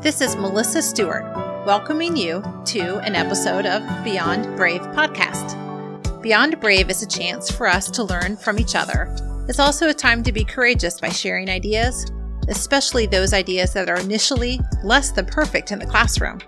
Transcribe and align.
This 0.00 0.20
is 0.20 0.36
Melissa 0.36 0.80
Stewart, 0.80 1.24
welcoming 1.66 2.16
you 2.16 2.40
to 2.66 2.98
an 2.98 3.16
episode 3.16 3.66
of 3.66 3.82
Beyond 4.04 4.56
Brave 4.56 4.80
podcast. 4.80 6.22
Beyond 6.22 6.60
Brave 6.60 6.88
is 6.88 7.02
a 7.02 7.06
chance 7.06 7.50
for 7.50 7.66
us 7.66 7.90
to 7.90 8.04
learn 8.04 8.36
from 8.36 8.60
each 8.60 8.76
other. 8.76 9.12
It's 9.48 9.58
also 9.58 9.88
a 9.88 9.94
time 9.94 10.22
to 10.22 10.30
be 10.30 10.44
courageous 10.44 11.00
by 11.00 11.08
sharing 11.08 11.50
ideas, 11.50 12.12
especially 12.46 13.06
those 13.06 13.32
ideas 13.32 13.72
that 13.72 13.90
are 13.90 13.98
initially 13.98 14.60
less 14.84 15.10
than 15.10 15.26
perfect 15.26 15.72
in 15.72 15.80
the 15.80 15.86
classroom. 15.86 16.38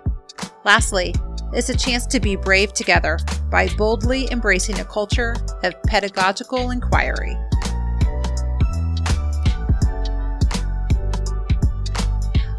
Lastly, 0.63 1.13
it's 1.51 1.67
a 1.67 1.77
chance 1.77 2.05
to 2.05 2.21
be 2.21 2.37
brave 2.37 2.71
together 2.71 3.19
by 3.49 3.67
boldly 3.77 4.31
embracing 4.31 4.79
a 4.79 4.85
culture 4.85 5.35
of 5.63 5.83
pedagogical 5.83 6.69
inquiry. 6.69 7.35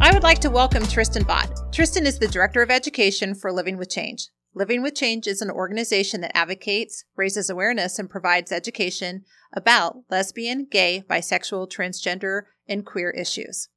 I 0.03 0.13
would 0.13 0.25
like 0.25 0.41
to 0.41 0.51
welcome 0.51 0.85
Tristan 0.85 1.23
Vaught. 1.23 1.71
Tristan 1.71 2.09
is 2.09 2.19
the 2.19 2.27
Director 2.27 2.61
of 2.61 2.73
Education 2.73 3.37
for 3.37 3.53
Living 3.53 3.77
with 3.77 3.89
Change. 3.89 4.31
Living 4.53 4.83
with 4.83 4.97
Change 4.97 5.29
is 5.29 5.41
an 5.41 5.49
organization 5.49 6.23
that 6.23 6.37
advocates, 6.37 7.05
raises 7.15 7.49
awareness, 7.49 8.01
and 8.01 8.11
provides 8.11 8.51
education 8.51 9.25
about 9.53 9.99
lesbian, 10.11 10.67
gay, 10.69 11.05
bisexual, 11.09 11.71
transgender, 11.71 12.47
and 12.67 12.85
queer 12.85 13.11
issues. 13.11 13.69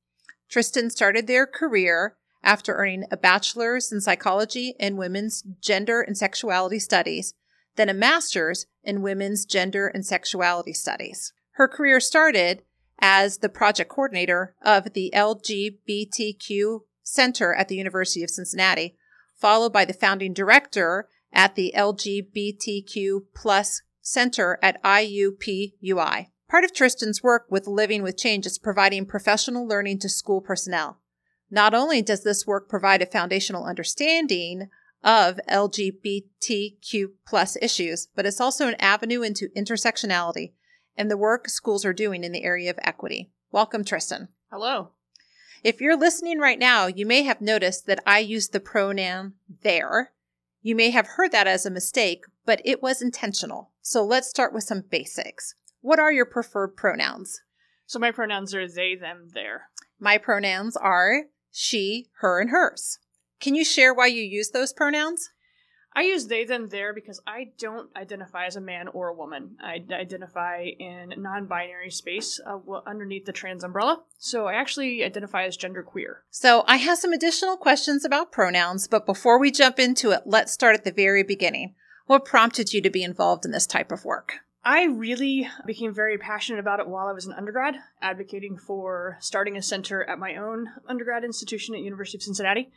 Tristan 0.50 0.90
started 0.90 1.28
their 1.28 1.46
career 1.46 2.16
after 2.44 2.74
earning 2.74 3.04
a 3.12 3.18
bachelor's 3.18 3.92
in 3.92 4.02
psychology 4.02 4.74
and 4.80 4.98
women's 4.98 5.44
gender 5.62 6.02
and 6.02 6.18
sexuality 6.18 6.80
studies, 6.80 7.36
then 7.76 7.88
a 7.88 7.94
master's 7.94 8.66
in 8.84 9.04
women's 9.04 9.46
gender 9.46 9.88
and 9.90 10.04
sexuality 10.04 10.74
studies. 10.74 11.34
Her 11.52 11.68
career 11.68 12.00
started 12.00 12.64
as 13.08 13.38
the 13.38 13.50
project 13.50 13.92
coordinator 13.92 14.56
of 14.64 14.94
the 14.94 15.14
LGBTQ 15.14 16.80
Center 17.04 17.54
at 17.54 17.68
the 17.68 17.76
University 17.76 18.24
of 18.24 18.32
Cincinnati, 18.32 18.98
followed 19.36 19.72
by 19.72 19.86
the 19.86 19.94
founding 19.94 20.34
director 20.34 21.08
at 21.32 21.54
the 21.54 21.72
LGBTQ 21.78 23.20
Plus 23.36 23.84
Center 24.02 24.58
at 24.64 24.82
IUPUI. 24.82 26.30
Part 26.50 26.64
of 26.64 26.74
Tristan's 26.74 27.22
work 27.22 27.46
with 27.48 27.68
Living 27.68 28.02
with 28.02 28.18
Change 28.18 28.48
is 28.48 28.58
providing 28.58 29.06
professional 29.06 29.68
learning 29.68 30.00
to 30.00 30.10
school 30.10 30.42
personnel. 30.42 30.98
Not 31.52 31.76
only 31.76 32.02
does 32.02 32.24
this 32.24 32.48
work 32.48 32.68
provide 32.68 33.04
a 33.04 33.06
foundational 33.06 33.66
understanding 33.66 34.70
of 35.04 35.40
LGBTQ 35.48 37.10
plus 37.28 37.56
issues, 37.62 38.08
but 38.16 38.26
it's 38.26 38.42
also 38.42 38.68
an 38.68 38.76
avenue 38.80 39.22
into 39.22 39.50
intersectionality 39.56 40.54
and 40.98 41.10
the 41.10 41.18
work 41.18 41.50
schools 41.50 41.86
are 41.86 41.94
doing 41.94 42.24
in 42.24 42.32
the 42.32 42.44
area 42.44 42.70
of 42.70 42.80
equity. 42.82 43.32
Welcome, 43.52 43.84
Tristan. 43.84 44.30
Hello. 44.52 44.90
If 45.64 45.82
you're 45.82 45.98
listening 45.98 46.40
right 46.40 46.60
now, 46.60 46.88
you 46.88 47.06
may 47.06 47.24
have 47.24 47.42
noticed 47.42 47.88
that 47.88 48.04
I 48.06 48.20
use 48.20 48.50
the 48.50 48.60
pronoun 48.60 49.34
their. 49.64 50.12
You 50.62 50.76
may 50.76 50.92
have 50.92 51.08
heard 51.08 51.32
that 51.32 51.48
as 51.48 51.66
a 51.66 51.72
mistake, 51.72 52.24
but 52.46 52.62
it 52.64 52.82
was 52.82 53.02
intentional. 53.02 53.72
So 53.82 54.04
let's 54.04 54.30
start 54.30 54.54
with 54.54 54.64
some 54.64 54.84
basics. 54.90 55.56
What 55.82 56.00
are 56.00 56.12
your 56.12 56.26
preferred 56.26 56.76
pronouns? 56.76 57.42
So 57.86 58.00
my 58.00 58.12
pronouns 58.12 58.54
are 58.54 58.68
they, 58.68 58.96
them, 58.96 59.30
their. 59.34 59.64
My 60.00 60.18
pronouns 60.18 60.76
are 60.76 61.24
she, 61.52 62.10
her, 62.20 62.40
and 62.40 62.50
hers. 62.50 63.00
Can 63.40 63.56
you 63.56 63.64
share 63.64 63.94
why 63.94 64.08
you 64.08 64.24
use 64.24 64.50
those 64.50 64.74
pronouns? 64.74 65.30
I 65.96 66.02
use 66.02 66.28
they, 66.28 66.44
them, 66.44 66.68
their 66.68 66.94
because 66.94 67.22
I 67.26 67.52
don't 67.58 67.90
identify 67.96 68.46
as 68.46 68.58
a 68.58 68.62
man 68.62 68.90
or 68.90 69.08
a 69.08 69.14
woman. 69.14 69.56
I 69.62 69.82
identify 69.94 70.66
in 70.78 71.14
non 71.18 71.46
binary 71.46 71.90
space 71.90 72.40
uh, 72.46 72.60
underneath 72.86 73.26
the 73.26 73.32
trans 73.32 73.64
umbrella. 73.64 74.04
So 74.18 74.48
I 74.48 74.56
actually 74.56 75.06
identify 75.06 75.46
as 75.46 75.58
genderqueer. 75.58 76.18
So 76.30 76.66
I 76.68 76.78
have 76.78 76.98
some 76.98 77.14
additional 77.14 77.56
questions 77.56 78.04
about 78.04 78.34
pronouns, 78.34 78.90
but 78.90 79.06
before 79.06 79.40
we 79.40 79.52
jump 79.52 79.80
into 79.80 80.12
it, 80.12 80.24
let's 80.26 80.52
start 80.52 80.76
at 80.76 80.84
the 80.84 80.92
very 80.92 81.24
beginning. 81.24 81.76
What 82.08 82.26
prompted 82.26 82.74
you 82.74 82.82
to 82.82 82.90
be 82.90 83.04
involved 83.04 83.46
in 83.46 83.52
this 83.52 83.66
type 83.66 83.92
of 83.92 84.04
work? 84.04 84.40
I 84.66 84.86
really 84.86 85.48
became 85.66 85.94
very 85.94 86.18
passionate 86.18 86.60
about 86.60 86.80
it 86.80 86.88
while 86.88 87.08
I 87.08 87.14
was 87.14 87.28
an 87.28 87.34
undergrad, 87.34 87.76
advocating 88.02 88.58
for 88.58 89.18
starting 89.22 89.56
a 89.56 89.62
center 89.62 90.04
at 90.04 90.18
my 90.18 90.36
own 90.36 90.70
undergrad 90.90 91.24
institution 91.24 91.76
at 91.76 91.82
University 91.82 92.18
of 92.18 92.24
Cincinnati. 92.24 92.72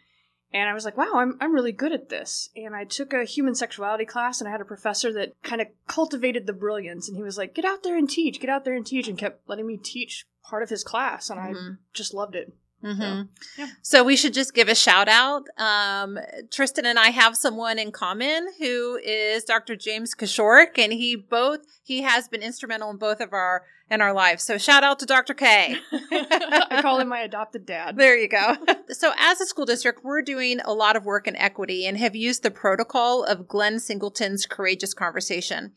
And 0.53 0.69
I 0.69 0.75
was 0.75 0.85
like, 0.85 0.97
wow, 0.97 1.13
I'm, 1.17 1.37
I'm 1.41 1.53
really 1.53 1.73
good 1.73 1.93
at 1.93 2.09
this. 2.09 2.49
And 2.57 2.75
I 2.75 2.85
took 2.85 3.13
a 3.13 3.25
human 3.25 3.55
sexuality 3.55 4.07
class 4.07 4.41
and 4.41 4.49
I 4.49 4.53
had 4.53 4.61
a 4.61 4.67
professor 4.67 5.13
that 5.13 5.35
kind 5.43 5.61
of 5.61 5.69
cultivated 5.87 6.47
the 6.47 6.53
brilliance. 6.55 7.07
And 7.07 7.17
he 7.17 7.23
was 7.23 7.37
like, 7.37 7.55
get 7.55 7.67
out 7.67 7.83
there 7.83 7.97
and 7.97 8.09
teach, 8.09 8.41
get 8.41 8.49
out 8.49 8.65
there 8.65 8.75
and 8.75 8.87
teach, 8.87 9.09
and 9.09 9.19
kept 9.19 9.47
letting 9.49 9.67
me 9.67 9.77
teach 9.77 10.27
part 10.43 10.63
of 10.63 10.71
his 10.71 10.83
class. 10.83 11.29
And 11.29 11.39
mm-hmm. 11.39 11.73
I 11.73 11.77
just 11.93 12.15
loved 12.15 12.35
it. 12.35 12.53
Mm-hmm. 12.83 13.01
So, 13.01 13.29
yeah. 13.59 13.67
so, 13.83 14.05
we 14.05 14.17
should 14.17 14.35
just 14.35 14.55
give 14.55 14.69
a 14.69 14.75
shout 14.75 15.09
out. 15.09 15.45
Um, 15.59 16.19
Tristan 16.51 16.87
and 16.87 16.99
I 16.99 17.09
have 17.09 17.37
someone 17.37 17.79
in 17.79 17.91
common 17.91 18.49
who 18.59 19.01
is 19.03 19.45
Dr. 19.45 19.75
James 19.75 20.15
Kishork, 20.15 20.79
and 20.79 20.93
he 20.93 21.17
both 21.17 21.61
he 21.83 22.03
has 22.03 22.29
been 22.29 22.43
instrumental 22.43 22.91
in 22.91 22.97
both 22.97 23.21
of 23.21 23.33
our 23.33 23.65
in 23.91 24.01
our 24.01 24.13
lives. 24.13 24.43
So 24.43 24.59
shout 24.59 24.85
out 24.85 24.99
to 25.01 25.07
Dr. 25.07 25.35
K. 25.35 25.77
I 25.93 26.81
call 26.83 27.01
him 27.01 27.09
my 27.09 27.21
adopted 27.21 27.67
dad. 27.67 27.97
There 27.97 28.17
you 28.17 28.29
go. 28.29 28.55
so 28.91 29.13
as 29.19 29.41
a 29.41 29.47
school 29.47 29.65
district, 29.65 30.05
we're 30.05 30.23
doing 30.23 30.61
a 30.61 30.73
lot 30.73 30.97
of 30.97 31.05
work 31.05 31.27
in 31.27 31.37
equity 31.37 31.87
and 31.87 31.97
have 31.99 32.15
used 32.15 32.43
the 32.43 32.51
protocol 32.51 33.25
of 33.25 33.49
Glenn 33.49 33.81
Singleton's 33.81 34.47
courageous 34.47 34.95
conversation. 34.95 35.73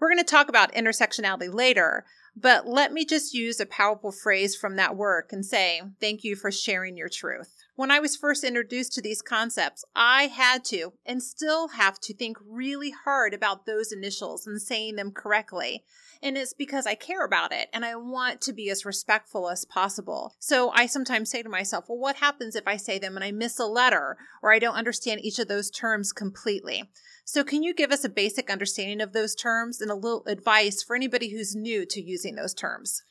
We're 0.00 0.08
going 0.08 0.18
to 0.18 0.24
talk 0.24 0.48
about 0.48 0.72
intersectionality 0.74 1.52
later, 1.52 2.04
but 2.36 2.66
let 2.66 2.92
me 2.92 3.04
just 3.04 3.32
use 3.32 3.60
a 3.60 3.66
powerful 3.66 4.10
phrase 4.10 4.56
from 4.56 4.76
that 4.76 4.96
work 4.96 5.32
and 5.32 5.44
say, 5.44 5.80
thank 6.00 6.24
you 6.24 6.34
for 6.34 6.50
sharing 6.50 6.96
your 6.96 7.08
truth. 7.08 7.54
When 7.76 7.90
I 7.90 8.00
was 8.00 8.16
first 8.16 8.44
introduced 8.44 8.92
to 8.94 9.02
these 9.02 9.22
concepts, 9.22 9.84
I 9.94 10.24
had 10.24 10.64
to 10.66 10.92
and 11.06 11.22
still 11.22 11.68
have 11.68 12.00
to 12.00 12.14
think 12.14 12.36
really 12.44 12.92
hard 13.04 13.34
about 13.34 13.66
those 13.66 13.92
initials 13.92 14.46
and 14.46 14.60
saying 14.60 14.96
them 14.96 15.12
correctly. 15.12 15.84
And 16.22 16.36
it's 16.36 16.54
because 16.54 16.86
I 16.86 16.94
care 16.94 17.24
about 17.24 17.52
it 17.52 17.68
and 17.72 17.84
I 17.84 17.96
want 17.96 18.40
to 18.42 18.52
be 18.52 18.70
as 18.70 18.84
respectful 18.84 19.48
as 19.50 19.64
possible. 19.64 20.34
So 20.38 20.70
I 20.70 20.86
sometimes 20.86 21.30
say 21.30 21.42
to 21.42 21.48
myself, 21.48 21.86
well, 21.88 21.98
what 21.98 22.16
happens 22.16 22.56
if 22.56 22.66
I 22.66 22.76
say 22.76 22.98
them 22.98 23.16
and 23.16 23.24
I 23.24 23.30
miss 23.30 23.58
a 23.58 23.66
letter 23.66 24.16
or 24.42 24.52
I 24.52 24.58
don't 24.58 24.76
understand 24.76 25.20
each 25.22 25.38
of 25.38 25.48
those 25.48 25.70
terms 25.70 26.12
completely? 26.12 26.90
So, 27.26 27.42
can 27.42 27.62
you 27.62 27.72
give 27.72 27.90
us 27.90 28.04
a 28.04 28.10
basic 28.10 28.50
understanding 28.50 29.00
of 29.00 29.14
those 29.14 29.34
terms 29.34 29.80
and 29.80 29.90
a 29.90 29.94
little 29.94 30.24
advice 30.26 30.82
for 30.82 30.94
anybody 30.94 31.30
who's 31.30 31.54
new 31.54 31.86
to 31.86 32.02
using 32.02 32.34
those 32.34 32.52
terms? 32.52 33.02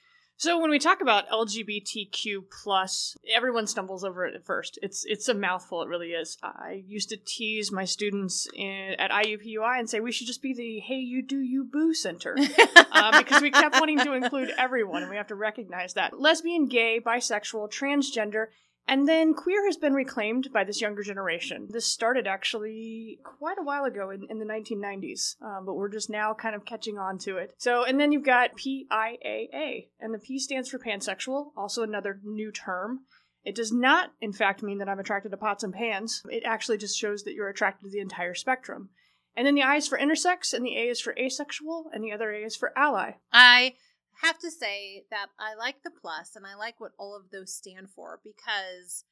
So 0.44 0.60
when 0.60 0.72
we 0.72 0.78
talk 0.78 1.00
about 1.00 1.30
LGBTQ 1.30 2.50
plus, 2.52 3.16
everyone 3.34 3.66
stumbles 3.66 4.04
over 4.04 4.26
it 4.26 4.36
at 4.36 4.46
first. 4.46 4.78
It's 4.82 5.06
it's 5.06 5.30
a 5.30 5.34
mouthful. 5.34 5.82
It 5.84 5.88
really 5.88 6.10
is. 6.10 6.38
I 6.44 6.84
used 6.86 7.08
to 7.12 7.18
tease 7.18 7.72
my 7.72 7.86
students 7.86 8.50
in, 8.54 8.96
at 9.00 9.10
IUPUI 9.10 9.80
and 9.80 9.90
say 9.90 10.02
we 10.02 10.12
should 10.12 10.28
just 10.28 10.42
be 10.42 10.54
the 10.54 10.82
"Hey, 10.82 10.98
you 10.98 11.22
do 11.22 11.40
you 11.40 11.64
boo" 11.64 11.94
center 11.94 12.36
uh, 12.92 13.18
because 13.18 13.42
we 13.42 13.52
kept 13.52 13.80
wanting 13.80 14.00
to 14.00 14.12
include 14.12 14.52
everyone, 14.58 15.04
and 15.04 15.10
we 15.10 15.16
have 15.16 15.28
to 15.28 15.36
recognize 15.36 15.94
that 15.94 16.20
lesbian, 16.20 16.68
gay, 16.68 17.00
bisexual, 17.00 17.72
transgender, 17.72 18.48
and 18.88 19.08
then 19.08 19.34
queer 19.34 19.66
has 19.66 19.78
been 19.78 19.94
reclaimed 19.94 20.50
by 20.54 20.64
this 20.64 20.82
younger 20.82 21.04
generation. 21.04 21.68
This 21.70 21.86
started 21.86 22.28
actually 22.28 23.20
quite 23.24 23.58
a 23.58 23.64
while 23.64 23.86
ago 23.86 24.10
in, 24.10 24.26
in 24.30 24.40
the 24.40 24.46
1990s, 24.46 25.42
um, 25.42 25.66
but 25.66 25.76
we're 25.76 25.90
just 25.90 26.10
now 26.10 26.34
kind 26.34 26.56
of 26.56 26.66
catching 26.66 26.98
on 26.98 27.18
to 27.20 27.38
it. 27.38 27.54
So, 27.58 27.86
and 27.86 28.00
then 28.00 28.12
you've 28.12 28.26
got 28.26 28.58
PIAA, 28.58 29.88
and 30.00 30.14
the 30.14 30.20
P 30.20 30.38
stands 30.38 30.70
for 30.70 30.80
pansexual, 30.80 31.52
also 31.56 31.84
another 31.84 32.20
new 32.24 32.52
term. 32.52 33.02
It 33.44 33.56
does 33.56 33.72
not, 33.72 34.12
in 34.22 34.34
fact, 34.34 34.64
mean 34.64 34.78
that 34.78 34.90
I'm 34.90 35.00
attracted 35.00 35.30
to 35.30 35.38
pots 35.38 35.64
and 35.64 35.74
pans. 35.74 36.22
It 36.30 36.44
actually 36.46 36.78
just 36.78 36.98
shows 36.98 37.24
that 37.24 37.34
you're 37.34 37.50
attracted 37.50 37.86
to 37.86 37.92
the 37.92 38.00
entire 38.00 38.34
spectrum. 38.34 38.90
And 39.36 39.48
then 39.48 39.56
the 39.56 39.64
I 39.64 39.78
is 39.78 39.88
for 39.88 39.98
intersex, 39.98 40.54
and 40.54 40.66
the 40.66 40.78
A 40.78 40.90
is 40.90 41.02
for 41.02 41.16
asexual, 41.18 41.90
and 41.94 42.04
the 42.04 42.12
other 42.12 42.32
A 42.32 42.44
is 42.44 42.56
for 42.56 42.78
ally. 42.78 43.14
I 43.32 43.76
have 44.22 44.40
to 44.40 44.52
say 44.52 45.04
that 45.12 45.28
I 45.40 45.56
like 45.56 45.84
the 45.84 45.92
plus 45.92 46.36
and 46.36 46.46
I 46.46 46.56
like 46.56 46.80
what 46.80 46.92
all 46.98 47.16
of 47.16 47.32
those 47.32 47.54
stand 47.54 47.90
for 47.96 48.20
because 48.24 49.06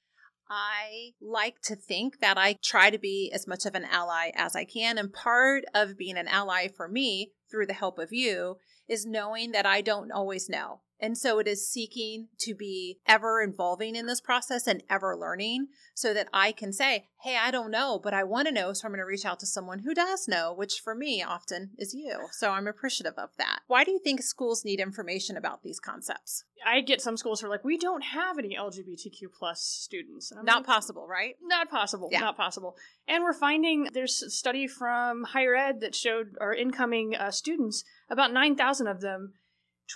I 0.49 1.13
like 1.21 1.61
to 1.63 1.75
think 1.75 2.19
that 2.19 2.37
I 2.37 2.57
try 2.61 2.89
to 2.89 2.97
be 2.97 3.31
as 3.33 3.47
much 3.47 3.65
of 3.65 3.73
an 3.73 3.85
ally 3.85 4.31
as 4.35 4.55
I 4.55 4.65
can. 4.65 4.97
And 4.97 5.13
part 5.13 5.63
of 5.73 5.97
being 5.97 6.17
an 6.17 6.27
ally 6.27 6.67
for 6.67 6.89
me 6.89 7.31
through 7.49 7.67
the 7.67 7.73
help 7.73 7.97
of 7.97 8.11
you 8.11 8.57
is 8.87 9.05
knowing 9.05 9.51
that 9.51 9.65
I 9.65 9.79
don't 9.79 10.11
always 10.11 10.49
know. 10.49 10.81
And 11.01 11.17
so 11.17 11.39
it 11.39 11.47
is 11.47 11.67
seeking 11.67 12.27
to 12.39 12.53
be 12.53 12.99
ever 13.07 13.41
involving 13.41 13.95
in 13.95 14.05
this 14.05 14.21
process 14.21 14.67
and 14.67 14.83
ever 14.89 15.17
learning 15.17 15.67
so 15.95 16.13
that 16.13 16.29
I 16.31 16.51
can 16.51 16.71
say, 16.71 17.07
Hey, 17.23 17.37
I 17.37 17.51
don't 17.51 17.71
know, 17.71 17.99
but 18.01 18.13
I 18.13 18.23
want 18.23 18.47
to 18.47 18.53
know. 18.53 18.73
So 18.73 18.85
I'm 18.85 18.91
going 18.91 18.99
to 18.99 19.05
reach 19.05 19.25
out 19.25 19.39
to 19.41 19.45
someone 19.45 19.79
who 19.79 19.93
does 19.93 20.27
know, 20.27 20.53
which 20.53 20.79
for 20.83 20.95
me 20.95 21.23
often 21.23 21.71
is 21.77 21.93
you. 21.93 22.27
So 22.31 22.51
I'm 22.51 22.67
appreciative 22.67 23.13
of 23.17 23.29
that. 23.37 23.59
Why 23.67 23.83
do 23.83 23.91
you 23.91 23.99
think 23.99 24.21
schools 24.21 24.65
need 24.65 24.79
information 24.79 25.37
about 25.37 25.63
these 25.63 25.79
concepts? 25.79 26.43
I 26.65 26.81
get 26.81 27.01
some 27.01 27.17
schools 27.17 27.41
who 27.41 27.47
are 27.47 27.49
like, 27.49 27.63
we 27.63 27.77
don't 27.77 28.03
have 28.03 28.37
any 28.37 28.55
LGBTQ 28.55 29.33
plus 29.37 29.61
students. 29.61 30.31
Not 30.43 30.57
like, 30.57 30.65
possible, 30.65 31.07
right? 31.07 31.35
Not 31.43 31.69
possible. 31.69 32.09
Yeah. 32.11 32.19
Not 32.19 32.37
possible. 32.37 32.75
And 33.07 33.23
we're 33.23 33.33
finding 33.33 33.89
there's 33.93 34.21
a 34.21 34.29
study 34.29 34.67
from 34.67 35.23
higher 35.23 35.55
ed 35.55 35.81
that 35.81 35.95
showed 35.95 36.35
our 36.39 36.53
incoming 36.53 37.15
uh, 37.15 37.31
students, 37.31 37.83
about 38.09 38.33
9,000 38.33 38.87
of 38.87 39.01
them 39.01 39.33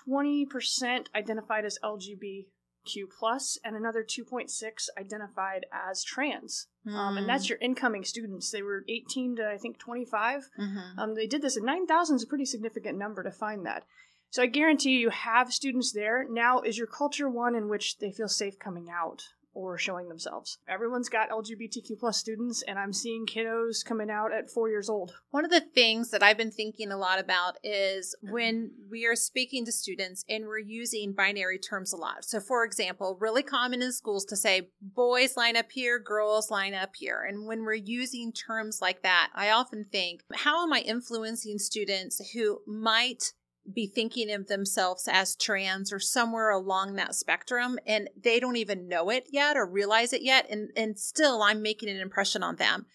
20% 0.08 1.08
identified 1.16 1.66
as 1.66 1.80
LGB 1.84 2.46
Q 2.86 3.08
plus, 3.08 3.58
and 3.64 3.76
another 3.76 4.04
2.6 4.04 4.50
identified 4.98 5.66
as 5.72 6.04
trans. 6.04 6.68
Mm. 6.88 6.94
Um, 6.94 7.18
and 7.18 7.28
that's 7.28 7.48
hmm. 7.48 7.54
your 7.54 7.60
incoming 7.60 8.04
students. 8.04 8.52
They 8.52 8.62
were 8.62 8.86
18 8.88 9.38
to 9.38 9.50
I 9.50 9.58
think 9.58 9.80
25. 9.80 10.50
Mm-hmm. 10.60 11.00
Um, 11.00 11.16
they 11.16 11.28
did 11.28 11.42
this, 11.42 11.58
and 11.58 11.66
9,000 11.66 12.16
is 12.16 12.24
a 12.24 12.28
pretty 12.28 12.46
significant 12.46 12.98
number 12.98 13.24
to 13.24 13.32
find 13.32 13.66
that. 13.66 13.84
So 14.30 14.44
I 14.44 14.48
guarantee 14.48 14.98
you 14.98 15.10
have 15.10 15.54
students 15.54 15.92
there. 15.94 16.26
Now, 16.30 16.62
is 16.62 16.78
your 16.78 16.88
culture 16.88 17.30
one 17.30 17.56
in 17.56 17.70
which 17.70 17.98
they 17.98 18.12
feel 18.12 18.28
safe 18.28 18.60
coming 18.60 18.88
out? 18.90 19.24
Or 19.56 19.78
showing 19.78 20.10
themselves. 20.10 20.60
Everyone's 20.68 21.10
got 21.10 21.30
LGBTQ 21.30 21.98
plus 22.00 22.18
students, 22.18 22.62
and 22.62 22.78
I'm 22.78 22.94
seeing 22.94 23.26
kiddos 23.26 23.84
coming 23.84 24.12
out 24.12 24.32
at 24.32 24.52
four 24.52 24.70
years 24.70 24.90
old. 24.90 25.14
One 25.32 25.46
of 25.46 25.52
the 25.52 25.62
things 25.62 26.12
that 26.12 26.22
I've 26.22 26.38
been 26.38 26.52
thinking 26.52 26.92
a 26.92 26.98
lot 26.98 27.20
about 27.20 27.56
is 27.64 28.16
when 28.22 28.72
we 28.92 29.06
are 29.08 29.16
speaking 29.16 29.66
to 29.66 29.72
students 29.72 30.24
and 30.30 30.46
we're 30.46 30.60
using 30.60 31.14
binary 31.14 31.58
terms 31.58 31.94
a 31.94 31.98
lot. 31.98 32.26
So, 32.26 32.40
for 32.40 32.64
example, 32.66 33.18
really 33.20 33.44
common 33.44 33.82
in 33.82 33.92
schools 33.92 34.26
to 34.26 34.36
say 34.36 34.70
boys 34.82 35.38
line 35.38 35.56
up 35.56 35.72
here, 35.72 35.98
girls 35.98 36.52
line 36.52 36.74
up 36.74 36.92
here. 36.96 37.26
And 37.28 37.48
when 37.48 37.64
we're 37.64 37.74
using 37.74 38.34
terms 38.34 38.80
like 38.82 39.02
that, 39.04 39.30
I 39.34 39.52
often 39.52 39.86
think, 39.92 40.22
how 40.34 40.64
am 40.64 40.74
I 40.74 40.80
influencing 40.80 41.58
students 41.60 42.22
who 42.32 42.60
might 42.68 43.34
be 43.74 43.88
thinking 43.88 44.32
of 44.32 44.48
themselves 44.48 45.08
as 45.12 45.36
trans 45.36 45.92
or 45.92 46.00
somewhere 46.00 46.50
along 46.50 46.96
that 46.96 47.16
spectrum 47.16 47.80
and 47.86 48.10
they 48.22 48.40
don't 48.40 48.58
even 48.58 48.88
know 48.88 49.10
it 49.10 49.28
yet 49.32 49.58
or 49.58 49.66
realize 49.66 50.14
it 50.14 50.22
yet 50.22 50.46
and 50.50 50.70
and 50.76 51.00
still 51.00 51.42
I'm 51.42 51.62
making 51.62 51.90
an 51.90 51.98
impression 51.98 52.44
on 52.44 52.58
them. 52.58 52.86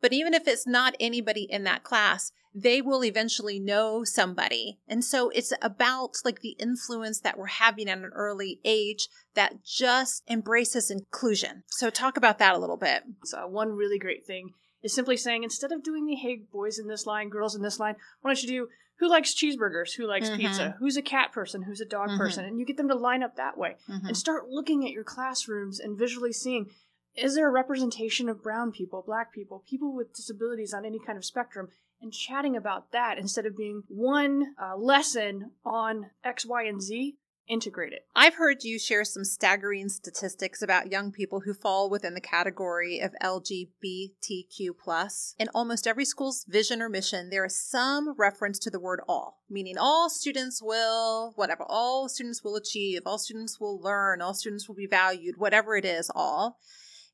But 0.00 0.12
even 0.12 0.32
if 0.32 0.48
it's 0.48 0.66
not 0.66 0.96
anybody 0.98 1.42
in 1.42 1.64
that 1.64 1.82
class, 1.82 2.32
they 2.54 2.80
will 2.80 3.04
eventually 3.04 3.60
know 3.60 4.02
somebody. 4.02 4.78
And 4.88 5.04
so 5.04 5.30
it's 5.30 5.52
about 5.62 6.16
like 6.24 6.40
the 6.40 6.56
influence 6.58 7.20
that 7.20 7.38
we're 7.38 7.46
having 7.46 7.88
at 7.88 7.98
an 7.98 8.10
early 8.14 8.60
age 8.64 9.08
that 9.34 9.62
just 9.64 10.22
embraces 10.28 10.90
inclusion. 10.90 11.64
So 11.68 11.90
talk 11.90 12.16
about 12.16 12.38
that 12.38 12.54
a 12.54 12.58
little 12.58 12.76
bit. 12.76 13.04
So 13.24 13.46
one 13.46 13.70
really 13.72 13.98
great 13.98 14.26
thing 14.26 14.54
is 14.82 14.94
simply 14.94 15.16
saying 15.16 15.44
instead 15.44 15.72
of 15.72 15.82
doing 15.82 16.06
the 16.06 16.14
hey 16.14 16.42
boys 16.52 16.78
in 16.78 16.88
this 16.88 17.06
line, 17.06 17.28
girls 17.28 17.54
in 17.54 17.62
this 17.62 17.78
line, 17.78 17.96
why 18.20 18.30
don't 18.30 18.42
you 18.42 18.48
do 18.48 18.68
who 19.00 19.08
likes 19.08 19.34
cheeseburgers, 19.34 19.94
who 19.96 20.06
likes 20.06 20.28
mm-hmm. 20.28 20.40
pizza, 20.40 20.76
who's 20.78 20.96
a 20.96 21.02
cat 21.02 21.32
person, 21.32 21.62
who's 21.62 21.80
a 21.80 21.86
dog 21.86 22.10
mm-hmm. 22.10 22.18
person, 22.18 22.44
and 22.44 22.58
you 22.58 22.66
get 22.66 22.76
them 22.76 22.88
to 22.88 22.94
line 22.94 23.22
up 23.22 23.36
that 23.36 23.56
way 23.56 23.76
mm-hmm. 23.88 24.06
and 24.06 24.16
start 24.16 24.48
looking 24.48 24.84
at 24.84 24.92
your 24.92 25.04
classrooms 25.04 25.80
and 25.80 25.98
visually 25.98 26.32
seeing 26.32 26.70
is 27.16 27.34
there 27.34 27.48
a 27.48 27.52
representation 27.52 28.28
of 28.28 28.42
brown 28.42 28.70
people, 28.70 29.02
black 29.04 29.32
people, 29.32 29.64
people 29.68 29.94
with 29.94 30.14
disabilities 30.14 30.72
on 30.72 30.84
any 30.84 31.00
kind 31.00 31.18
of 31.18 31.24
spectrum, 31.24 31.68
and 32.00 32.12
chatting 32.12 32.56
about 32.56 32.92
that 32.92 33.18
instead 33.18 33.46
of 33.46 33.56
being 33.56 33.82
one 33.88 34.54
uh, 34.62 34.76
lesson 34.76 35.50
on 35.64 36.10
X, 36.22 36.46
Y, 36.46 36.64
and 36.64 36.80
Z 36.80 37.16
integrate 37.48 37.92
it. 37.92 38.06
I've 38.14 38.34
heard 38.34 38.62
you 38.62 38.78
share 38.78 39.04
some 39.04 39.24
staggering 39.24 39.88
statistics 39.88 40.62
about 40.62 40.92
young 40.92 41.12
people 41.12 41.40
who 41.40 41.52
fall 41.52 41.90
within 41.90 42.14
the 42.14 42.20
category 42.20 43.00
of 43.00 43.12
LGBTQ+. 43.22 45.34
In 45.38 45.48
almost 45.54 45.86
every 45.86 46.04
school's 46.04 46.44
vision 46.48 46.80
or 46.80 46.88
mission, 46.88 47.30
there 47.30 47.44
is 47.44 47.58
some 47.58 48.14
reference 48.16 48.58
to 48.60 48.70
the 48.70 48.80
word 48.80 49.00
all, 49.08 49.42
meaning 49.48 49.76
all 49.78 50.08
students 50.08 50.62
will, 50.62 51.32
whatever, 51.36 51.64
all 51.68 52.08
students 52.08 52.44
will 52.44 52.56
achieve, 52.56 53.02
all 53.04 53.18
students 53.18 53.60
will 53.60 53.80
learn, 53.80 54.22
all 54.22 54.34
students 54.34 54.68
will 54.68 54.76
be 54.76 54.86
valued, 54.86 55.36
whatever 55.36 55.76
it 55.76 55.84
is, 55.84 56.10
all. 56.14 56.58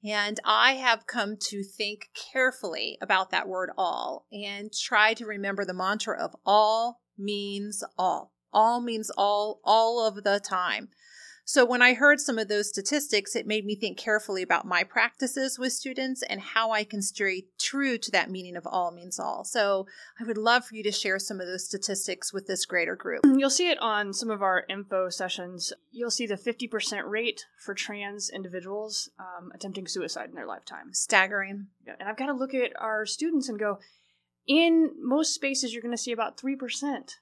And 0.05 0.39
I 0.45 0.75
have 0.75 1.07
come 1.07 1.37
to 1.49 1.65
think 1.65 2.11
carefully 2.33 2.99
about 3.01 3.31
that 3.31 3.49
word 3.49 3.71
all 3.77 4.27
and 4.31 4.71
try 4.73 5.15
to 5.15 5.27
remember 5.27 5.65
the 5.65 5.75
mantra 5.75 6.23
of 6.23 6.37
all 6.45 7.01
means 7.19 7.83
all 7.99 8.33
all 8.53 8.81
means 8.81 9.11
all, 9.11 9.61
all 9.65 10.07
of 10.07 10.25
the 10.25 10.41
time. 10.41 10.89
So 11.49 11.65
when 11.65 11.81
I 11.81 11.95
heard 11.95 12.19
some 12.19 12.41
of 12.41 12.49
those 12.49 12.69
statistics, 12.69 13.37
it 13.37 13.47
made 13.47 13.65
me 13.65 13.77
think 13.77 13.97
carefully 13.97 14.43
about 14.43 14.67
my 14.67 14.83
practices 14.83 15.61
with 15.61 15.73
students 15.73 16.25
and 16.25 16.41
how 16.41 16.73
I 16.73 16.83
can 16.83 17.01
stay 17.01 17.45
true 17.57 17.99
to 17.99 18.11
that 18.11 18.33
meaning 18.33 18.57
of 18.57 18.67
all 18.67 18.91
means 18.91 19.21
all. 19.21 19.45
So 19.45 19.87
I 20.19 20.25
would 20.25 20.39
love 20.39 20.65
for 20.65 20.75
you 20.75 20.83
to 20.83 20.91
share 20.91 21.21
some 21.21 21.41
of 21.41 21.47
those 21.47 21.65
statistics 21.65 22.33
with 22.33 22.49
this 22.49 22.67
greater 22.67 22.97
group. 22.97 23.25
You'll 23.37 23.49
see 23.49 23.71
it 23.71 23.81
on 23.81 24.13
some 24.13 24.29
of 24.29 24.43
our 24.43 24.65
info 24.69 25.09
sessions. 25.09 25.73
You'll 25.93 26.11
see 26.11 26.27
the 26.27 26.35
50% 26.35 27.09
rate 27.09 27.47
for 27.57 27.75
trans 27.75 28.29
individuals 28.29 29.09
um, 29.21 29.53
attempting 29.55 29.87
suicide 29.87 30.31
in 30.31 30.35
their 30.35 30.49
lifetime. 30.49 30.93
Staggering. 30.95 31.69
And 31.87 32.09
I've 32.09 32.17
got 32.17 32.27
to 32.27 32.33
look 32.33 32.55
at 32.55 32.73
our 32.81 33.07
students 33.07 33.49
and 33.49 33.57
go, 33.57 33.79
in 34.47 34.93
most 35.01 35.35
spaces 35.35 35.73
you're 35.73 35.83
going 35.83 35.97
to 35.97 36.03
see 36.03 36.13
about 36.13 36.37
3% 36.37 36.57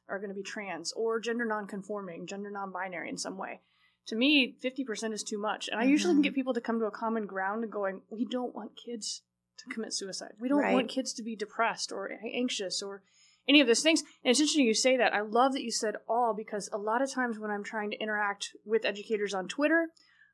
are 0.08 0.18
going 0.18 0.28
to 0.28 0.34
be 0.34 0.42
trans 0.42 0.92
or 0.92 1.18
gender 1.20 1.44
nonconforming 1.44 2.26
gender 2.26 2.50
non-binary 2.50 3.08
in 3.08 3.16
some 3.16 3.38
way 3.38 3.60
to 4.06 4.16
me 4.16 4.54
50% 4.62 5.12
is 5.12 5.22
too 5.22 5.38
much 5.38 5.68
and 5.68 5.78
i 5.78 5.84
mm-hmm. 5.84 5.90
usually 5.90 6.12
can 6.12 6.16
mm-hmm. 6.16 6.22
get 6.22 6.34
people 6.34 6.54
to 6.54 6.60
come 6.60 6.78
to 6.78 6.86
a 6.86 6.90
common 6.90 7.26
ground 7.26 7.62
and 7.62 7.72
going 7.72 8.02
we 8.10 8.24
don't 8.24 8.54
want 8.54 8.72
kids 8.76 9.22
to 9.58 9.72
commit 9.72 9.92
suicide 9.92 10.32
we 10.38 10.48
don't 10.48 10.58
right. 10.58 10.74
want 10.74 10.88
kids 10.88 11.12
to 11.14 11.22
be 11.22 11.36
depressed 11.36 11.92
or 11.92 12.10
anxious 12.34 12.82
or 12.82 13.02
any 13.48 13.60
of 13.60 13.66
those 13.66 13.82
things 13.82 14.00
and 14.00 14.30
it's 14.30 14.40
interesting 14.40 14.66
you 14.66 14.74
say 14.74 14.96
that 14.96 15.14
i 15.14 15.20
love 15.20 15.52
that 15.52 15.62
you 15.62 15.70
said 15.70 15.94
all 16.08 16.34
because 16.34 16.68
a 16.72 16.78
lot 16.78 17.02
of 17.02 17.12
times 17.12 17.38
when 17.38 17.50
i'm 17.50 17.64
trying 17.64 17.90
to 17.90 17.98
interact 17.98 18.50
with 18.64 18.84
educators 18.84 19.32
on 19.32 19.48
twitter 19.48 19.88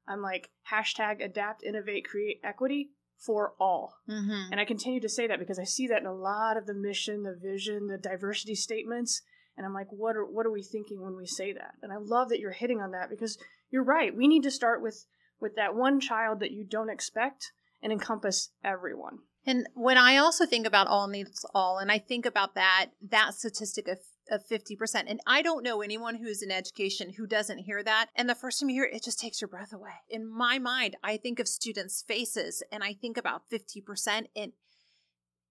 i'm 0.09 0.23
like 0.23 0.51
hashtag 0.73 1.25
adapt 1.25 1.63
innovate 1.63 2.09
create 2.09 2.41
equity 2.43 2.91
for 3.21 3.53
all. 3.61 3.95
Mm-hmm. 4.09 4.53
And 4.53 4.61
I 4.61 4.65
continue 4.65 5.01
to 5.01 5.09
say 5.09 5.27
that 5.27 5.39
because 5.39 5.59
I 5.59 5.65
see 5.65 5.87
that 5.89 6.01
in 6.01 6.07
a 6.07 6.15
lot 6.15 6.57
of 6.57 6.67
the 6.67 6.75
mission, 6.75 7.23
the 7.23 7.37
vision, 7.41 7.87
the 7.87 7.99
diversity 7.99 8.55
statements. 8.55 9.23
And 9.57 9.67
I'm 9.67 9.75
like, 9.75 9.89
what 9.91 10.17
are 10.17 10.25
what 10.25 10.47
are 10.47 10.51
we 10.51 10.63
thinking 10.63 11.03
when 11.03 11.17
we 11.17 11.27
say 11.27 11.53
that? 11.53 11.75
And 11.83 11.93
I 11.93 11.97
love 11.99 12.31
that 12.31 12.41
you're 12.41 12.53
hitting 12.53 12.81
on 12.81 12.93
that 12.93 13.11
because 13.11 13.37
you're 13.71 13.85
right. 13.85 14.17
We 14.17 14.27
need 14.27 14.43
to 14.45 14.51
start 14.51 14.83
with 14.83 15.05
with 15.41 15.57
that 15.57 15.75
one 15.75 16.01
child 16.01 16.41
that 16.41 16.53
you 16.53 16.65
don't 16.65 16.91
expect 16.91 17.53
and 17.83 17.93
encompass 17.93 18.51
everyone. 18.65 19.19
And 19.47 19.67
when 19.75 19.97
I 19.97 20.17
also 20.17 20.47
think 20.47 20.67
about 20.67 20.87
all 20.87 21.09
needs 21.09 21.45
all, 21.55 21.79
and 21.79 21.91
I 21.91 21.99
think 21.99 22.27
about 22.27 22.55
that 22.55 22.87
that 23.11 23.35
statistic 23.35 23.89
of 23.89 23.99
of 24.31 24.47
50%. 24.47 25.05
And 25.07 25.21
I 25.27 25.43
don't 25.43 25.65
know 25.65 25.83
anyone 25.83 26.17
who's 26.17 26.43
in 26.43 26.51
education 26.51 27.15
who 27.17 27.27
doesn't 27.27 27.59
hear 27.59 27.83
that. 27.83 28.09
And 28.15 28.29
the 28.29 28.35
first 28.35 28.61
time 28.61 28.69
you 28.69 28.77
hear 28.77 28.85
it, 28.85 28.95
it 28.95 29.05
just 29.05 29.21
takes 29.21 29.41
your 29.41 29.49
breath 29.49 29.73
away. 29.73 29.93
In 30.09 30.27
my 30.27 30.59
mind, 30.59 30.97
I 31.03 31.17
think 31.17 31.39
of 31.39 31.49
students' 31.49 32.03
faces 32.07 32.63
and 32.71 32.85
I 32.85 32.95
think 32.95 33.17
about 33.17 33.43
50%, 33.53 34.27
and 34.37 34.53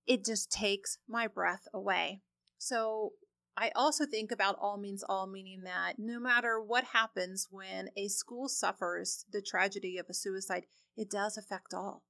it 0.07 0.25
just 0.25 0.51
takes 0.51 0.97
my 1.07 1.27
breath 1.27 1.67
away. 1.73 2.21
So 2.57 3.13
I 3.55 3.71
also 3.75 4.05
think 4.05 4.31
about 4.31 4.57
all 4.59 4.77
means 4.77 5.03
all, 5.07 5.27
meaning 5.27 5.61
that 5.65 5.95
no 5.97 6.19
matter 6.19 6.61
what 6.61 6.85
happens 6.85 7.47
when 7.51 7.89
a 7.97 8.07
school 8.07 8.47
suffers 8.47 9.25
the 9.31 9.41
tragedy 9.41 9.97
of 9.97 10.05
a 10.09 10.13
suicide, 10.13 10.63
it 10.95 11.09
does 11.09 11.37
affect 11.37 11.73
all. 11.73 12.03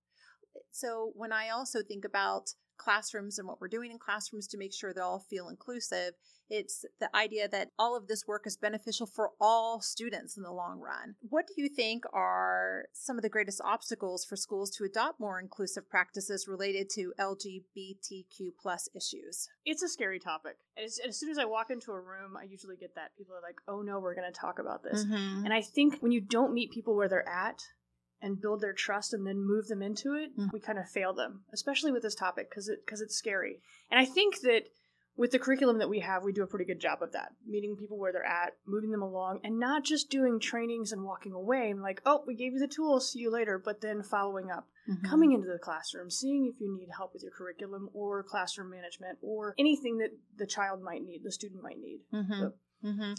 So 0.71 1.11
when 1.15 1.31
I 1.31 1.49
also 1.49 1.81
think 1.81 2.05
about 2.05 2.51
classrooms 2.79 3.37
and 3.37 3.47
what 3.47 3.61
we're 3.61 3.67
doing 3.67 3.91
in 3.91 3.99
classrooms 3.99 4.47
to 4.47 4.57
make 4.57 4.73
sure 4.73 4.93
they 4.93 5.01
all 5.01 5.19
feel 5.19 5.49
inclusive. 5.49 6.13
It's 6.49 6.83
the 6.99 7.15
idea 7.15 7.47
that 7.47 7.69
all 7.77 7.95
of 7.95 8.07
this 8.07 8.25
work 8.25 8.47
is 8.47 8.57
beneficial 8.57 9.05
for 9.05 9.29
all 9.39 9.81
students 9.81 10.35
in 10.35 10.41
the 10.41 10.51
long 10.51 10.79
run. 10.79 11.15
What 11.21 11.45
do 11.47 11.53
you 11.57 11.69
think 11.69 12.05
are 12.11 12.85
some 12.91 13.17
of 13.17 13.21
the 13.21 13.29
greatest 13.29 13.61
obstacles 13.63 14.25
for 14.25 14.35
schools 14.35 14.71
to 14.71 14.83
adopt 14.83 15.19
more 15.19 15.39
inclusive 15.39 15.87
practices 15.87 16.47
related 16.47 16.89
to 16.95 17.13
LGBTQ 17.19 18.53
plus 18.59 18.89
issues? 18.95 19.47
It's 19.63 19.83
a 19.83 19.89
scary 19.89 20.19
topic. 20.19 20.55
As, 20.83 20.99
as 21.07 21.19
soon 21.19 21.29
as 21.29 21.37
I 21.37 21.45
walk 21.45 21.69
into 21.69 21.91
a 21.91 21.99
room, 21.99 22.35
I 22.35 22.45
usually 22.45 22.77
get 22.77 22.95
that. 22.95 23.15
People 23.15 23.35
are 23.35 23.41
like, 23.41 23.57
oh 23.67 23.83
no, 23.83 23.99
we're 23.99 24.15
going 24.15 24.31
to 24.31 24.39
talk 24.39 24.57
about 24.57 24.81
this. 24.81 25.05
Mm-hmm. 25.05 25.45
And 25.45 25.53
I 25.53 25.61
think 25.61 25.99
when 25.99 26.11
you 26.11 26.21
don't 26.21 26.53
meet 26.53 26.71
people 26.71 26.95
where 26.95 27.07
they're 27.07 27.29
at, 27.29 27.61
and 28.21 28.41
build 28.41 28.61
their 28.61 28.73
trust 28.73 29.13
and 29.13 29.25
then 29.25 29.39
move 29.39 29.67
them 29.67 29.81
into 29.81 30.13
it, 30.13 30.37
mm. 30.37 30.51
we 30.51 30.59
kind 30.59 30.77
of 30.77 30.89
fail 30.89 31.13
them, 31.13 31.41
especially 31.53 31.91
with 31.91 32.03
this 32.03 32.15
topic 32.15 32.49
because 32.49 32.67
it 32.67 32.85
because 32.85 33.01
it's 33.01 33.15
scary. 33.15 33.59
And 33.89 33.99
I 33.99 34.05
think 34.05 34.41
that 34.41 34.63
with 35.19 35.31
the 35.31 35.39
curriculum 35.39 35.79
that 35.79 35.89
we 35.89 35.99
have, 35.99 36.23
we 36.23 36.31
do 36.31 36.43
a 36.43 36.47
pretty 36.47 36.63
good 36.63 36.79
job 36.79 37.03
of 37.03 37.11
that, 37.11 37.33
meeting 37.45 37.75
people 37.75 37.97
where 37.97 38.13
they're 38.13 38.25
at, 38.25 38.53
moving 38.65 38.89
them 38.89 39.01
along, 39.01 39.41
and 39.43 39.59
not 39.59 39.83
just 39.83 40.09
doing 40.09 40.39
trainings 40.39 40.93
and 40.93 41.03
walking 41.03 41.33
away 41.33 41.69
and 41.69 41.81
like, 41.81 42.01
oh, 42.05 42.23
we 42.25 42.35
gave 42.35 42.53
you 42.53 42.59
the 42.59 42.69
tools, 42.69 43.11
see 43.11 43.19
you 43.19 43.29
later, 43.29 43.61
but 43.63 43.81
then 43.81 44.01
following 44.01 44.49
up, 44.49 44.69
mm-hmm. 44.89 45.05
coming 45.05 45.33
into 45.33 45.49
the 45.51 45.59
classroom, 45.59 46.09
seeing 46.09 46.45
if 46.45 46.61
you 46.61 46.73
need 46.73 46.87
help 46.95 47.11
with 47.11 47.21
your 47.21 47.33
curriculum 47.33 47.89
or 47.93 48.23
classroom 48.23 48.71
management 48.71 49.17
or 49.21 49.55
anything 49.59 49.97
that 49.97 50.11
the 50.37 50.47
child 50.47 50.81
might 50.81 51.03
need, 51.03 51.21
the 51.21 51.33
student 51.33 51.61
might 51.61 51.79
need. 51.79 51.99
Mm-hmm. 52.13 52.39
So, 52.39 52.53
Mm-hmm. 52.83 53.13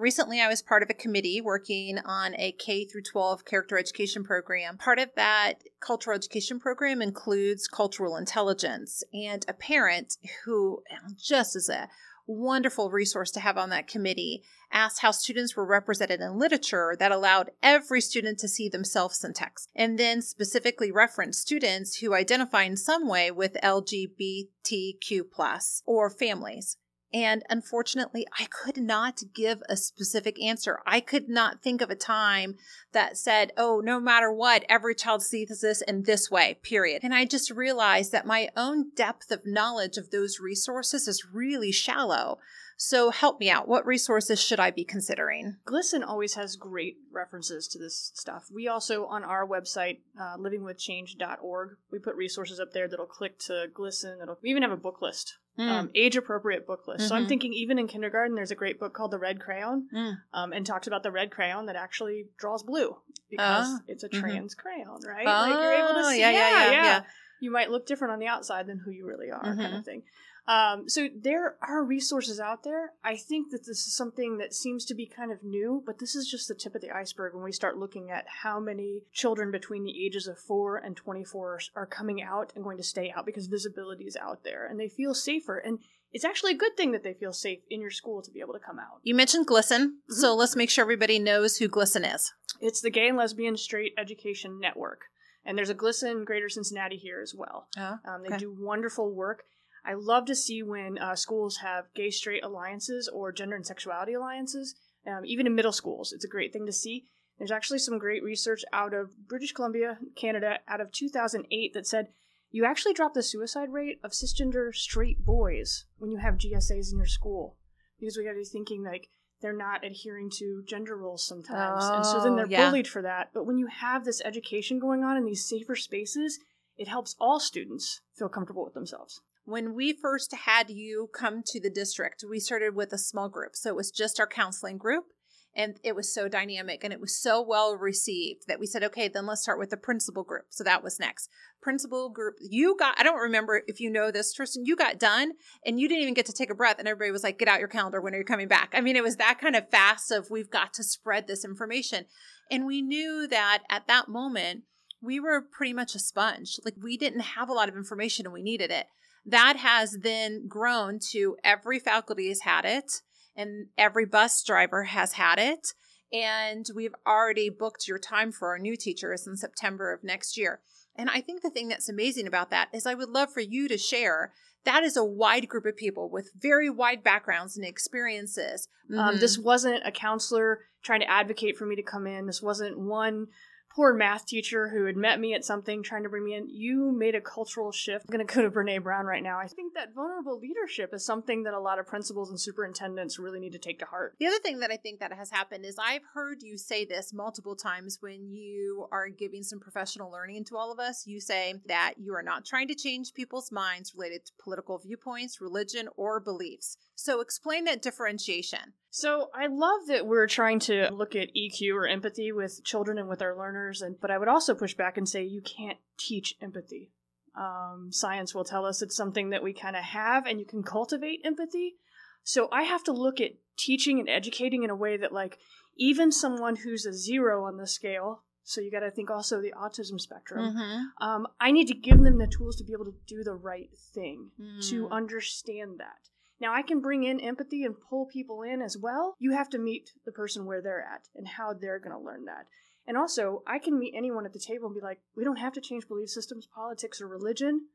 Recently, 0.00 0.40
I 0.40 0.48
was 0.48 0.62
part 0.62 0.82
of 0.82 0.88
a 0.88 0.94
committee 0.94 1.40
working 1.40 1.98
on 1.98 2.34
a 2.36 2.52
K 2.52 2.86
through 2.86 3.02
12 3.02 3.44
character 3.44 3.76
education 3.76 4.24
program. 4.24 4.78
Part 4.78 4.98
of 4.98 5.10
that 5.16 5.62
cultural 5.80 6.16
education 6.16 6.58
program 6.58 7.02
includes 7.02 7.68
cultural 7.68 8.16
intelligence, 8.16 9.04
and 9.12 9.44
a 9.48 9.52
parent 9.52 10.16
who 10.44 10.82
just 11.18 11.56
is 11.56 11.68
a 11.68 11.88
wonderful 12.26 12.90
resource 12.90 13.30
to 13.32 13.40
have 13.40 13.58
on 13.58 13.70
that 13.70 13.88
committee 13.88 14.42
asked 14.70 15.02
how 15.02 15.10
students 15.10 15.56
were 15.56 15.66
represented 15.66 16.20
in 16.20 16.38
literature 16.38 16.96
that 16.98 17.12
allowed 17.12 17.50
every 17.62 18.00
student 18.00 18.38
to 18.38 18.48
see 18.48 18.68
themselves 18.68 19.22
in 19.24 19.32
text 19.32 19.68
and 19.74 19.98
then 19.98 20.22
specifically 20.22 20.90
referenced 20.90 21.42
students 21.42 21.96
who 21.96 22.14
identify 22.14 22.62
in 22.62 22.76
some 22.76 23.08
way 23.08 23.30
with 23.30 23.56
lgbtq 23.62 25.22
plus 25.32 25.82
or 25.84 26.08
families 26.08 26.76
And 27.14 27.42
unfortunately, 27.50 28.26
I 28.38 28.46
could 28.46 28.78
not 28.78 29.22
give 29.34 29.62
a 29.68 29.76
specific 29.76 30.40
answer. 30.42 30.80
I 30.86 31.00
could 31.00 31.28
not 31.28 31.62
think 31.62 31.82
of 31.82 31.90
a 31.90 31.94
time 31.94 32.56
that 32.92 33.18
said, 33.18 33.52
oh, 33.56 33.80
no 33.84 34.00
matter 34.00 34.32
what, 34.32 34.64
every 34.68 34.94
child 34.94 35.22
sees 35.22 35.60
this 35.60 35.82
in 35.82 36.04
this 36.04 36.30
way, 36.30 36.58
period. 36.62 37.00
And 37.04 37.12
I 37.14 37.26
just 37.26 37.50
realized 37.50 38.12
that 38.12 38.26
my 38.26 38.48
own 38.56 38.92
depth 38.96 39.30
of 39.30 39.44
knowledge 39.44 39.98
of 39.98 40.10
those 40.10 40.40
resources 40.40 41.06
is 41.06 41.26
really 41.32 41.72
shallow. 41.72 42.38
So 42.84 43.10
help 43.10 43.38
me 43.38 43.48
out. 43.48 43.68
What 43.68 43.86
resources 43.86 44.42
should 44.42 44.58
I 44.58 44.72
be 44.72 44.82
considering? 44.82 45.56
GLSEN 45.66 46.04
always 46.04 46.34
has 46.34 46.56
great 46.56 46.96
references 47.12 47.68
to 47.68 47.78
this 47.78 48.10
stuff. 48.16 48.48
We 48.52 48.66
also, 48.66 49.06
on 49.06 49.22
our 49.22 49.46
website, 49.46 50.00
uh, 50.20 50.36
livingwithchange.org, 50.36 51.76
we 51.92 52.00
put 52.00 52.16
resources 52.16 52.58
up 52.58 52.72
there 52.72 52.88
that'll 52.88 53.06
click 53.06 53.38
to 53.46 53.68
GLSEN. 53.72 54.20
It'll, 54.20 54.36
we 54.42 54.50
even 54.50 54.64
have 54.64 54.72
a 54.72 54.76
book 54.76 55.00
list, 55.00 55.38
mm. 55.56 55.68
um, 55.68 55.90
age 55.94 56.16
appropriate 56.16 56.66
book 56.66 56.88
list. 56.88 57.02
Mm-hmm. 57.02 57.08
So 57.08 57.14
I'm 57.14 57.22
mm-hmm. 57.22 57.28
thinking 57.28 57.52
even 57.52 57.78
in 57.78 57.86
kindergarten, 57.86 58.34
there's 58.34 58.50
a 58.50 58.56
great 58.56 58.80
book 58.80 58.94
called 58.94 59.12
The 59.12 59.18
Red 59.20 59.38
Crayon 59.38 59.88
mm. 59.94 60.14
um, 60.34 60.52
and 60.52 60.66
talks 60.66 60.88
about 60.88 61.04
the 61.04 61.12
red 61.12 61.30
crayon 61.30 61.66
that 61.66 61.76
actually 61.76 62.26
draws 62.36 62.64
blue 62.64 62.96
because 63.30 63.68
uh, 63.68 63.78
it's 63.86 64.02
a 64.02 64.08
mm-hmm. 64.08 64.20
trans 64.22 64.56
mm-hmm. 64.56 64.60
crayon, 64.60 65.00
right? 65.06 65.24
like 65.24 65.52
you're 65.52 65.72
able 65.72 65.94
to 65.94 66.06
oh, 66.06 66.10
see, 66.10 66.18
yeah, 66.18 66.32
yeah, 66.32 66.50
yeah, 66.50 66.70
yeah. 66.72 66.82
yeah. 66.82 67.02
You 67.40 67.52
might 67.52 67.70
look 67.70 67.86
different 67.86 68.12
on 68.12 68.18
the 68.18 68.26
outside 68.26 68.66
than 68.66 68.80
who 68.84 68.90
you 68.90 69.06
really 69.06 69.30
are, 69.30 69.40
kind 69.40 69.60
of 69.60 69.66
mm-hmm. 69.66 69.82
thing. 69.82 70.02
Um, 70.48 70.88
so 70.88 71.08
there 71.14 71.56
are 71.62 71.84
resources 71.84 72.40
out 72.40 72.64
there. 72.64 72.92
I 73.04 73.16
think 73.16 73.50
that 73.50 73.64
this 73.64 73.86
is 73.86 73.94
something 73.94 74.38
that 74.38 74.52
seems 74.52 74.84
to 74.86 74.94
be 74.94 75.06
kind 75.06 75.30
of 75.30 75.44
new, 75.44 75.82
but 75.86 75.98
this 75.98 76.16
is 76.16 76.28
just 76.28 76.48
the 76.48 76.54
tip 76.54 76.74
of 76.74 76.80
the 76.80 76.90
iceberg 76.90 77.34
when 77.34 77.44
we 77.44 77.52
start 77.52 77.78
looking 77.78 78.10
at 78.10 78.24
how 78.42 78.58
many 78.58 79.02
children 79.12 79.52
between 79.52 79.84
the 79.84 80.04
ages 80.04 80.26
of 80.26 80.38
4 80.38 80.78
and 80.78 80.96
24 80.96 81.60
are 81.76 81.86
coming 81.86 82.22
out 82.22 82.52
and 82.54 82.64
going 82.64 82.78
to 82.78 82.82
stay 82.82 83.12
out 83.16 83.24
because 83.24 83.46
visibility 83.46 84.04
is 84.04 84.16
out 84.16 84.42
there 84.42 84.66
and 84.66 84.80
they 84.80 84.88
feel 84.88 85.14
safer. 85.14 85.58
And 85.58 85.78
it's 86.12 86.24
actually 86.24 86.52
a 86.52 86.58
good 86.58 86.76
thing 86.76 86.92
that 86.92 87.04
they 87.04 87.14
feel 87.14 87.32
safe 87.32 87.60
in 87.70 87.80
your 87.80 87.90
school 87.90 88.20
to 88.22 88.30
be 88.30 88.40
able 88.40 88.54
to 88.54 88.58
come 88.58 88.78
out. 88.78 89.00
You 89.02 89.14
mentioned 89.14 89.46
GLSEN, 89.46 89.80
mm-hmm. 89.80 90.12
so 90.12 90.34
let's 90.34 90.56
make 90.56 90.70
sure 90.70 90.82
everybody 90.82 91.18
knows 91.18 91.56
who 91.56 91.68
GLSEN 91.68 92.14
is. 92.14 92.32
It's 92.60 92.80
the 92.80 92.90
Gay 92.90 93.08
and 93.08 93.16
Lesbian 93.16 93.56
Straight 93.56 93.92
Education 93.96 94.58
Network. 94.60 95.02
And 95.44 95.56
there's 95.56 95.70
a 95.70 95.74
GLSEN 95.74 96.24
Greater 96.24 96.48
Cincinnati 96.48 96.96
here 96.96 97.20
as 97.20 97.34
well. 97.36 97.66
Oh, 97.76 97.96
um, 98.06 98.22
they 98.28 98.36
do 98.36 98.54
wonderful 98.56 99.12
work. 99.12 99.44
I 99.84 99.94
love 99.94 100.26
to 100.26 100.34
see 100.34 100.62
when 100.62 100.98
uh, 100.98 101.16
schools 101.16 101.58
have 101.58 101.92
gay 101.94 102.10
straight 102.10 102.44
alliances 102.44 103.08
or 103.08 103.32
gender 103.32 103.56
and 103.56 103.66
sexuality 103.66 104.12
alliances, 104.12 104.74
um, 105.06 105.24
even 105.24 105.46
in 105.46 105.54
middle 105.54 105.72
schools. 105.72 106.12
It's 106.12 106.24
a 106.24 106.28
great 106.28 106.52
thing 106.52 106.66
to 106.66 106.72
see. 106.72 107.06
There's 107.38 107.50
actually 107.50 107.80
some 107.80 107.98
great 107.98 108.22
research 108.22 108.64
out 108.72 108.94
of 108.94 109.26
British 109.26 109.52
Columbia, 109.52 109.98
Canada, 110.14 110.58
out 110.68 110.80
of 110.80 110.92
2008 110.92 111.74
that 111.74 111.86
said 111.86 112.08
you 112.50 112.64
actually 112.64 112.92
drop 112.92 113.14
the 113.14 113.22
suicide 113.22 113.72
rate 113.72 113.98
of 114.04 114.12
cisgender 114.12 114.74
straight 114.74 115.24
boys 115.24 115.86
when 115.98 116.10
you 116.10 116.18
have 116.18 116.34
GSAs 116.34 116.92
in 116.92 116.98
your 116.98 117.06
school. 117.06 117.56
Because 117.98 118.16
we 118.16 118.24
got 118.24 118.32
to 118.32 118.38
be 118.38 118.44
thinking 118.44 118.84
like 118.84 119.08
they're 119.40 119.52
not 119.52 119.84
adhering 119.84 120.30
to 120.38 120.62
gender 120.68 120.96
roles 120.96 121.26
sometimes. 121.26 121.84
Oh, 121.84 121.96
and 121.96 122.06
so 122.06 122.22
then 122.22 122.36
they're 122.36 122.46
oh, 122.46 122.48
yeah. 122.48 122.68
bullied 122.68 122.86
for 122.86 123.02
that. 123.02 123.30
But 123.34 123.46
when 123.46 123.58
you 123.58 123.66
have 123.66 124.04
this 124.04 124.22
education 124.24 124.78
going 124.78 125.02
on 125.02 125.16
in 125.16 125.24
these 125.24 125.48
safer 125.48 125.74
spaces, 125.74 126.38
it 126.76 126.88
helps 126.88 127.16
all 127.18 127.40
students 127.40 128.02
feel 128.16 128.28
comfortable 128.28 128.64
with 128.64 128.74
themselves. 128.74 129.20
When 129.44 129.74
we 129.74 129.92
first 129.92 130.32
had 130.32 130.70
you 130.70 131.08
come 131.12 131.42
to 131.46 131.60
the 131.60 131.70
district, 131.70 132.24
we 132.28 132.38
started 132.38 132.76
with 132.76 132.92
a 132.92 132.98
small 132.98 133.28
group. 133.28 133.56
So 133.56 133.70
it 133.70 133.76
was 133.76 133.90
just 133.90 134.20
our 134.20 134.26
counseling 134.26 134.78
group. 134.78 135.06
And 135.54 135.78
it 135.82 135.94
was 135.94 136.14
so 136.14 136.28
dynamic 136.28 136.82
and 136.82 136.94
it 136.94 137.00
was 137.00 137.14
so 137.14 137.42
well 137.42 137.76
received 137.76 138.46
that 138.48 138.58
we 138.58 138.66
said, 138.66 138.82
okay, 138.84 139.08
then 139.08 139.26
let's 139.26 139.42
start 139.42 139.58
with 139.58 139.68
the 139.68 139.76
principal 139.76 140.22
group. 140.22 140.46
So 140.48 140.64
that 140.64 140.82
was 140.82 140.98
next. 140.98 141.28
Principal 141.60 142.08
group, 142.08 142.36
you 142.40 142.74
got, 142.78 142.98
I 142.98 143.02
don't 143.02 143.20
remember 143.20 143.62
if 143.66 143.78
you 143.78 143.90
know 143.90 144.10
this, 144.10 144.32
Tristan, 144.32 144.64
you 144.64 144.76
got 144.76 144.98
done 144.98 145.32
and 145.66 145.78
you 145.78 145.88
didn't 145.88 146.02
even 146.02 146.14
get 146.14 146.24
to 146.26 146.32
take 146.32 146.48
a 146.48 146.54
breath. 146.54 146.78
And 146.78 146.88
everybody 146.88 147.10
was 147.10 147.22
like, 147.22 147.38
get 147.38 147.48
out 147.48 147.58
your 147.58 147.68
calendar. 147.68 148.00
When 148.00 148.14
are 148.14 148.18
you 148.18 148.24
coming 148.24 148.48
back? 148.48 148.72
I 148.74 148.80
mean, 148.80 148.96
it 148.96 149.02
was 149.02 149.16
that 149.16 149.38
kind 149.38 149.54
of 149.54 149.68
fast 149.68 150.10
of 150.10 150.30
we've 150.30 150.50
got 150.50 150.72
to 150.74 150.84
spread 150.84 151.26
this 151.26 151.44
information. 151.44 152.06
And 152.50 152.64
we 152.64 152.80
knew 152.80 153.26
that 153.28 153.64
at 153.68 153.86
that 153.88 154.08
moment, 154.08 154.62
we 155.02 155.20
were 155.20 155.42
pretty 155.42 155.74
much 155.74 155.94
a 155.94 155.98
sponge. 155.98 156.60
Like 156.64 156.76
we 156.80 156.96
didn't 156.96 157.20
have 157.20 157.50
a 157.50 157.54
lot 157.54 157.68
of 157.68 157.76
information 157.76 158.24
and 158.24 158.32
we 158.32 158.42
needed 158.42 158.70
it 158.70 158.86
that 159.24 159.56
has 159.56 159.98
then 160.02 160.46
grown 160.48 160.98
to 161.10 161.36
every 161.44 161.78
faculty 161.78 162.28
has 162.28 162.40
had 162.40 162.64
it 162.64 163.02
and 163.36 163.68
every 163.78 164.04
bus 164.04 164.42
driver 164.42 164.84
has 164.84 165.12
had 165.12 165.38
it. 165.38 165.74
And 166.12 166.66
we've 166.74 166.94
already 167.06 167.48
booked 167.48 167.88
your 167.88 167.98
time 167.98 168.32
for 168.32 168.48
our 168.48 168.58
new 168.58 168.76
teachers 168.76 169.26
in 169.26 169.36
September 169.36 169.92
of 169.92 170.04
next 170.04 170.36
year. 170.36 170.60
And 170.94 171.08
I 171.08 171.22
think 171.22 171.40
the 171.40 171.50
thing 171.50 171.68
that's 171.68 171.88
amazing 171.88 172.26
about 172.26 172.50
that 172.50 172.68
is 172.74 172.84
I 172.84 172.94
would 172.94 173.08
love 173.08 173.32
for 173.32 173.40
you 173.40 173.66
to 173.68 173.78
share 173.78 174.32
that 174.64 174.84
is 174.84 174.96
a 174.96 175.04
wide 175.04 175.48
group 175.48 175.66
of 175.66 175.76
people 175.76 176.08
with 176.08 176.30
very 176.38 176.70
wide 176.70 177.02
backgrounds 177.02 177.56
and 177.56 177.66
experiences. 177.66 178.68
Um, 178.90 178.96
mm-hmm. 178.96 179.08
Um, 179.08 179.18
this 179.18 179.38
wasn't 179.38 179.86
a 179.86 179.90
counselor 179.90 180.60
trying 180.82 181.00
to 181.00 181.10
advocate 181.10 181.56
for 181.56 181.66
me 181.66 181.76
to 181.76 181.82
come 181.82 182.06
in. 182.06 182.26
This 182.26 182.42
wasn't 182.42 182.78
one 182.78 183.28
poor 183.74 183.94
math 183.94 184.26
teacher 184.26 184.68
who 184.68 184.84
had 184.84 184.96
met 184.96 185.18
me 185.18 185.34
at 185.34 185.44
something 185.44 185.82
trying 185.82 186.02
to 186.02 186.08
bring 186.08 186.24
me 186.24 186.34
in. 186.34 186.48
You 186.48 186.92
made 186.92 187.14
a 187.14 187.20
cultural 187.20 187.72
shift. 187.72 188.06
I'm 188.08 188.16
going 188.16 188.26
to 188.26 188.34
go 188.34 188.42
to 188.42 188.50
Brene 188.50 188.82
Brown 188.82 189.06
right 189.06 189.22
now. 189.22 189.38
I 189.38 189.46
think 189.46 189.74
that 189.74 189.94
vulnerable 189.94 190.38
leadership 190.38 190.92
is 190.92 191.04
something 191.04 191.44
that 191.44 191.54
a 191.54 191.60
lot 191.60 191.78
of 191.78 191.86
principals 191.86 192.30
and 192.30 192.38
superintendents 192.38 193.18
really 193.18 193.40
need 193.40 193.52
to 193.52 193.58
take 193.58 193.78
to 193.78 193.86
heart. 193.86 194.14
The 194.20 194.26
other 194.26 194.38
thing 194.38 194.60
that 194.60 194.70
I 194.70 194.76
think 194.76 195.00
that 195.00 195.12
has 195.12 195.30
happened 195.30 195.64
is 195.64 195.76
I've 195.78 196.02
heard 196.14 196.42
you 196.42 196.58
say 196.58 196.84
this 196.84 197.12
multiple 197.12 197.56
times 197.56 197.98
when 198.00 198.30
you 198.30 198.86
are 198.92 199.08
giving 199.08 199.42
some 199.42 199.60
professional 199.60 200.10
learning 200.10 200.44
to 200.46 200.56
all 200.56 200.72
of 200.72 200.78
us. 200.78 201.06
You 201.06 201.20
say 201.20 201.54
that 201.66 201.94
you 201.98 202.14
are 202.14 202.22
not 202.22 202.44
trying 202.44 202.68
to 202.68 202.74
change 202.74 203.14
people's 203.14 203.50
minds 203.50 203.94
related 203.94 204.26
to 204.26 204.32
political 204.42 204.78
viewpoints, 204.78 205.40
religion, 205.40 205.88
or 205.96 206.20
beliefs. 206.20 206.76
So 207.02 207.20
explain 207.20 207.64
that 207.64 207.82
differentiation. 207.82 208.74
So 208.88 209.30
I 209.34 209.48
love 209.48 209.88
that 209.88 210.06
we're 210.06 210.28
trying 210.28 210.60
to 210.60 210.88
look 210.92 211.16
at 211.16 211.34
EQ 211.34 211.74
or 211.74 211.88
empathy 211.88 212.30
with 212.30 212.62
children 212.62 212.96
and 212.96 213.08
with 213.08 213.20
our 213.20 213.36
learners, 213.36 213.82
and 213.82 214.00
but 214.00 214.12
I 214.12 214.18
would 214.18 214.28
also 214.28 214.54
push 214.54 214.74
back 214.74 214.96
and 214.96 215.08
say 215.08 215.24
you 215.24 215.42
can't 215.42 215.78
teach 215.98 216.36
empathy. 216.40 216.92
Um, 217.34 217.88
science 217.90 218.36
will 218.36 218.44
tell 218.44 218.64
us 218.64 218.82
it's 218.82 218.94
something 218.94 219.30
that 219.30 219.42
we 219.42 219.52
kind 219.52 219.74
of 219.74 219.82
have, 219.82 220.26
and 220.26 220.38
you 220.38 220.46
can 220.46 220.62
cultivate 220.62 221.22
empathy. 221.24 221.74
So 222.22 222.48
I 222.52 222.62
have 222.62 222.84
to 222.84 222.92
look 222.92 223.20
at 223.20 223.32
teaching 223.56 223.98
and 223.98 224.08
educating 224.08 224.62
in 224.62 224.70
a 224.70 224.76
way 224.76 224.96
that, 224.96 225.12
like, 225.12 225.38
even 225.76 226.12
someone 226.12 226.54
who's 226.54 226.86
a 226.86 226.92
zero 226.92 227.46
on 227.46 227.56
the 227.56 227.66
scale, 227.66 228.22
so 228.44 228.60
you 228.60 228.70
got 228.70 228.80
to 228.80 228.92
think 228.92 229.10
also 229.10 229.40
the 229.40 229.54
autism 229.60 230.00
spectrum. 230.00 230.54
Mm-hmm. 230.54 231.04
Um, 231.04 231.26
I 231.40 231.50
need 231.50 231.66
to 231.66 231.74
give 231.74 231.98
them 231.98 232.18
the 232.18 232.28
tools 232.28 232.54
to 232.56 232.64
be 232.64 232.74
able 232.74 232.84
to 232.84 232.94
do 233.08 233.24
the 233.24 233.34
right 233.34 233.70
thing, 233.92 234.30
mm. 234.40 234.70
to 234.70 234.88
understand 234.90 235.80
that. 235.80 236.11
Now, 236.42 236.52
I 236.52 236.62
can 236.62 236.80
bring 236.80 237.04
in 237.04 237.20
empathy 237.20 237.62
and 237.62 237.76
pull 237.88 238.06
people 238.06 238.42
in 238.42 238.60
as 238.60 238.76
well. 238.76 239.14
You 239.20 239.30
have 239.30 239.48
to 239.50 239.60
meet 239.60 239.92
the 240.04 240.10
person 240.10 240.44
where 240.44 240.60
they're 240.60 240.80
at 240.80 241.06
and 241.14 241.28
how 241.28 241.52
they're 241.52 241.78
going 241.78 241.96
to 241.96 242.04
learn 242.04 242.24
that. 242.24 242.46
And 242.84 242.96
also, 242.96 243.44
I 243.46 243.60
can 243.60 243.78
meet 243.78 243.94
anyone 243.96 244.26
at 244.26 244.32
the 244.32 244.40
table 244.40 244.66
and 244.66 244.74
be 244.74 244.80
like, 244.80 244.98
we 245.16 245.22
don't 245.22 245.36
have 245.36 245.52
to 245.52 245.60
change 245.60 245.86
belief 245.86 246.08
systems, 246.08 246.48
politics, 246.52 247.00
or 247.00 247.06
religion. 247.06 247.68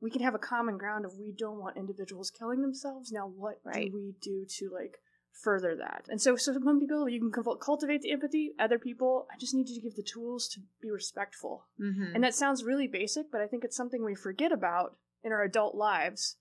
We 0.00 0.08
can 0.08 0.22
have 0.22 0.36
a 0.36 0.38
common 0.38 0.78
ground 0.78 1.04
of 1.04 1.18
we 1.18 1.34
don't 1.36 1.58
want 1.58 1.76
individuals 1.76 2.30
killing 2.30 2.62
themselves. 2.62 3.10
Now, 3.10 3.26
what 3.26 3.56
right. 3.64 3.90
do 3.90 3.92
we 3.92 4.14
do 4.22 4.46
to 4.58 4.70
like 4.72 4.98
further 5.42 5.74
that? 5.74 6.06
And 6.08 6.20
so, 6.20 6.36
so 6.36 6.52
some 6.52 6.78
people 6.78 7.08
you 7.08 7.18
can 7.18 7.32
cultivate 7.60 8.02
the 8.02 8.12
empathy. 8.12 8.52
Other 8.56 8.78
people, 8.78 9.26
I 9.34 9.36
just 9.40 9.52
need 9.52 9.68
you 9.68 9.74
to 9.74 9.82
give 9.82 9.96
the 9.96 10.08
tools 10.08 10.48
to 10.50 10.60
be 10.80 10.92
respectful. 10.92 11.64
Mm-hmm. 11.80 12.14
And 12.14 12.22
that 12.22 12.36
sounds 12.36 12.62
really 12.62 12.86
basic, 12.86 13.32
but 13.32 13.40
I 13.40 13.48
think 13.48 13.64
it's 13.64 13.76
something 13.76 14.04
we 14.04 14.14
forget 14.14 14.52
about 14.52 14.96
in 15.24 15.32
our 15.32 15.42
adult 15.42 15.74
lives 15.74 16.36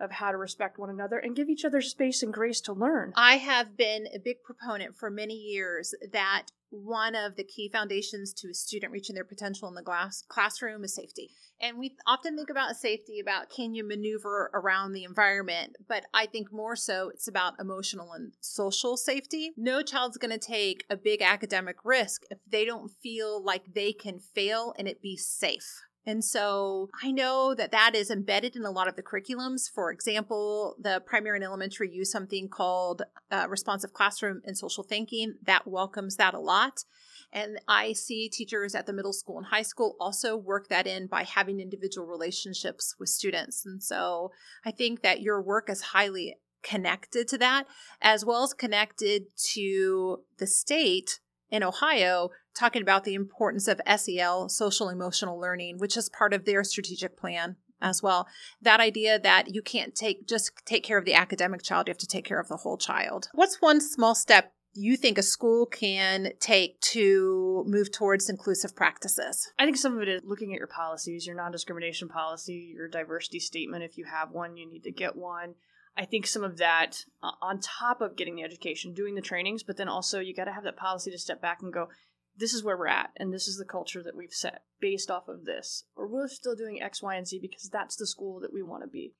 of 0.00 0.12
how 0.12 0.30
to 0.30 0.36
respect 0.36 0.78
one 0.78 0.90
another 0.90 1.18
and 1.18 1.36
give 1.36 1.48
each 1.48 1.64
other 1.64 1.80
space 1.80 2.22
and 2.22 2.32
grace 2.32 2.60
to 2.62 2.72
learn. 2.72 3.12
I 3.16 3.36
have 3.36 3.76
been 3.76 4.06
a 4.14 4.18
big 4.18 4.42
proponent 4.42 4.96
for 4.96 5.10
many 5.10 5.34
years 5.34 5.94
that 6.12 6.46
one 6.70 7.14
of 7.14 7.36
the 7.36 7.44
key 7.44 7.70
foundations 7.72 8.32
to 8.34 8.48
a 8.50 8.54
student 8.54 8.92
reaching 8.92 9.14
their 9.14 9.24
potential 9.24 9.68
in 9.68 9.74
the 9.74 9.82
glass 9.82 10.22
classroom 10.28 10.84
is 10.84 10.94
safety. 10.94 11.30
And 11.60 11.78
we 11.78 11.96
often 12.06 12.36
think 12.36 12.50
about 12.50 12.76
safety 12.76 13.18
about 13.20 13.48
can 13.48 13.74
you 13.74 13.86
maneuver 13.86 14.50
around 14.52 14.92
the 14.92 15.04
environment, 15.04 15.76
but 15.88 16.04
I 16.12 16.26
think 16.26 16.52
more 16.52 16.76
so 16.76 17.08
it's 17.08 17.28
about 17.28 17.54
emotional 17.58 18.12
and 18.12 18.32
social 18.40 18.96
safety. 18.96 19.52
No 19.56 19.82
child's 19.82 20.18
going 20.18 20.38
to 20.38 20.38
take 20.38 20.84
a 20.90 20.96
big 20.96 21.22
academic 21.22 21.76
risk 21.84 22.24
if 22.30 22.38
they 22.46 22.64
don't 22.64 22.90
feel 23.02 23.42
like 23.42 23.72
they 23.74 23.92
can 23.92 24.18
fail 24.18 24.74
and 24.78 24.86
it 24.86 25.00
be 25.00 25.16
safe. 25.16 25.85
And 26.06 26.24
so 26.24 26.88
I 27.02 27.10
know 27.10 27.52
that 27.54 27.72
that 27.72 27.96
is 27.96 28.10
embedded 28.10 28.54
in 28.54 28.64
a 28.64 28.70
lot 28.70 28.86
of 28.86 28.94
the 28.94 29.02
curriculums. 29.02 29.68
For 29.68 29.90
example, 29.90 30.76
the 30.78 31.02
primary 31.04 31.38
and 31.38 31.44
elementary 31.44 31.92
use 31.92 32.12
something 32.12 32.48
called 32.48 33.02
uh, 33.30 33.46
responsive 33.48 33.92
classroom 33.92 34.40
and 34.44 34.56
social 34.56 34.84
thinking 34.84 35.34
that 35.42 35.66
welcomes 35.66 36.14
that 36.16 36.32
a 36.32 36.38
lot. 36.38 36.84
And 37.32 37.58
I 37.66 37.92
see 37.92 38.28
teachers 38.28 38.76
at 38.76 38.86
the 38.86 38.92
middle 38.92 39.12
school 39.12 39.36
and 39.36 39.46
high 39.48 39.62
school 39.62 39.96
also 39.98 40.36
work 40.36 40.68
that 40.68 40.86
in 40.86 41.08
by 41.08 41.24
having 41.24 41.58
individual 41.58 42.06
relationships 42.06 42.94
with 43.00 43.08
students. 43.08 43.66
And 43.66 43.82
so 43.82 44.30
I 44.64 44.70
think 44.70 45.02
that 45.02 45.22
your 45.22 45.42
work 45.42 45.68
is 45.68 45.80
highly 45.80 46.36
connected 46.62 47.26
to 47.28 47.38
that, 47.38 47.66
as 48.00 48.24
well 48.24 48.44
as 48.44 48.54
connected 48.54 49.24
to 49.54 50.20
the 50.38 50.46
state 50.46 51.20
in 51.50 51.62
Ohio 51.62 52.30
talking 52.56 52.82
about 52.82 53.04
the 53.04 53.14
importance 53.14 53.68
of 53.68 53.80
SEL, 53.96 54.48
social 54.48 54.88
emotional 54.88 55.38
learning, 55.38 55.78
which 55.78 55.96
is 55.96 56.08
part 56.08 56.32
of 56.32 56.44
their 56.44 56.64
strategic 56.64 57.16
plan 57.16 57.56
as 57.80 58.02
well. 58.02 58.26
That 58.62 58.80
idea 58.80 59.18
that 59.18 59.54
you 59.54 59.62
can't 59.62 59.94
take 59.94 60.26
just 60.26 60.52
take 60.64 60.82
care 60.82 60.98
of 60.98 61.04
the 61.04 61.14
academic 61.14 61.62
child, 61.62 61.88
you 61.88 61.92
have 61.92 61.98
to 61.98 62.06
take 62.06 62.24
care 62.24 62.40
of 62.40 62.48
the 62.48 62.56
whole 62.56 62.78
child. 62.78 63.28
What's 63.34 63.60
one 63.60 63.80
small 63.80 64.14
step 64.14 64.52
you 64.74 64.96
think 64.96 65.16
a 65.16 65.22
school 65.22 65.66
can 65.66 66.32
take 66.38 66.78
to 66.80 67.64
move 67.66 67.90
towards 67.90 68.28
inclusive 68.28 68.76
practices? 68.76 69.50
I 69.58 69.64
think 69.64 69.76
some 69.76 69.96
of 69.96 70.02
it 70.02 70.08
is 70.08 70.22
looking 70.24 70.52
at 70.52 70.58
your 70.58 70.66
policies, 70.66 71.26
your 71.26 71.36
non 71.36 71.52
discrimination 71.52 72.08
policy, 72.08 72.72
your 72.74 72.88
diversity 72.88 73.40
statement. 73.40 73.84
If 73.84 73.96
you 73.96 74.04
have 74.04 74.30
one, 74.30 74.56
you 74.56 74.68
need 74.68 74.84
to 74.84 74.92
get 74.92 75.16
one. 75.16 75.54
I 75.98 76.04
think 76.04 76.26
some 76.26 76.44
of 76.44 76.58
that, 76.58 77.06
uh, 77.22 77.30
on 77.40 77.58
top 77.58 78.02
of 78.02 78.16
getting 78.16 78.36
the 78.36 78.42
education, 78.42 78.92
doing 78.92 79.14
the 79.14 79.22
trainings, 79.22 79.62
but 79.62 79.78
then 79.78 79.88
also 79.88 80.20
you 80.20 80.34
got 80.34 80.44
to 80.44 80.52
have 80.52 80.64
that 80.64 80.76
policy 80.76 81.10
to 81.10 81.18
step 81.18 81.40
back 81.40 81.62
and 81.62 81.72
go, 81.72 81.88
this 82.36 82.52
is 82.52 82.62
where 82.62 82.76
we're 82.76 82.86
at, 82.86 83.10
and 83.16 83.32
this 83.32 83.48
is 83.48 83.56
the 83.56 83.64
culture 83.64 84.02
that 84.02 84.16
we've 84.16 84.32
set 84.32 84.62
based 84.80 85.10
off 85.10 85.28
of 85.28 85.44
this. 85.44 85.84
Or 85.96 86.06
we're 86.06 86.28
still 86.28 86.54
doing 86.54 86.82
X, 86.82 87.02
Y, 87.02 87.14
and 87.14 87.26
Z 87.26 87.38
because 87.40 87.68
that's 87.68 87.96
the 87.96 88.06
school 88.06 88.40
that 88.40 88.52
we 88.52 88.62
want 88.62 88.82
to 88.82 88.88
be. 88.88 89.14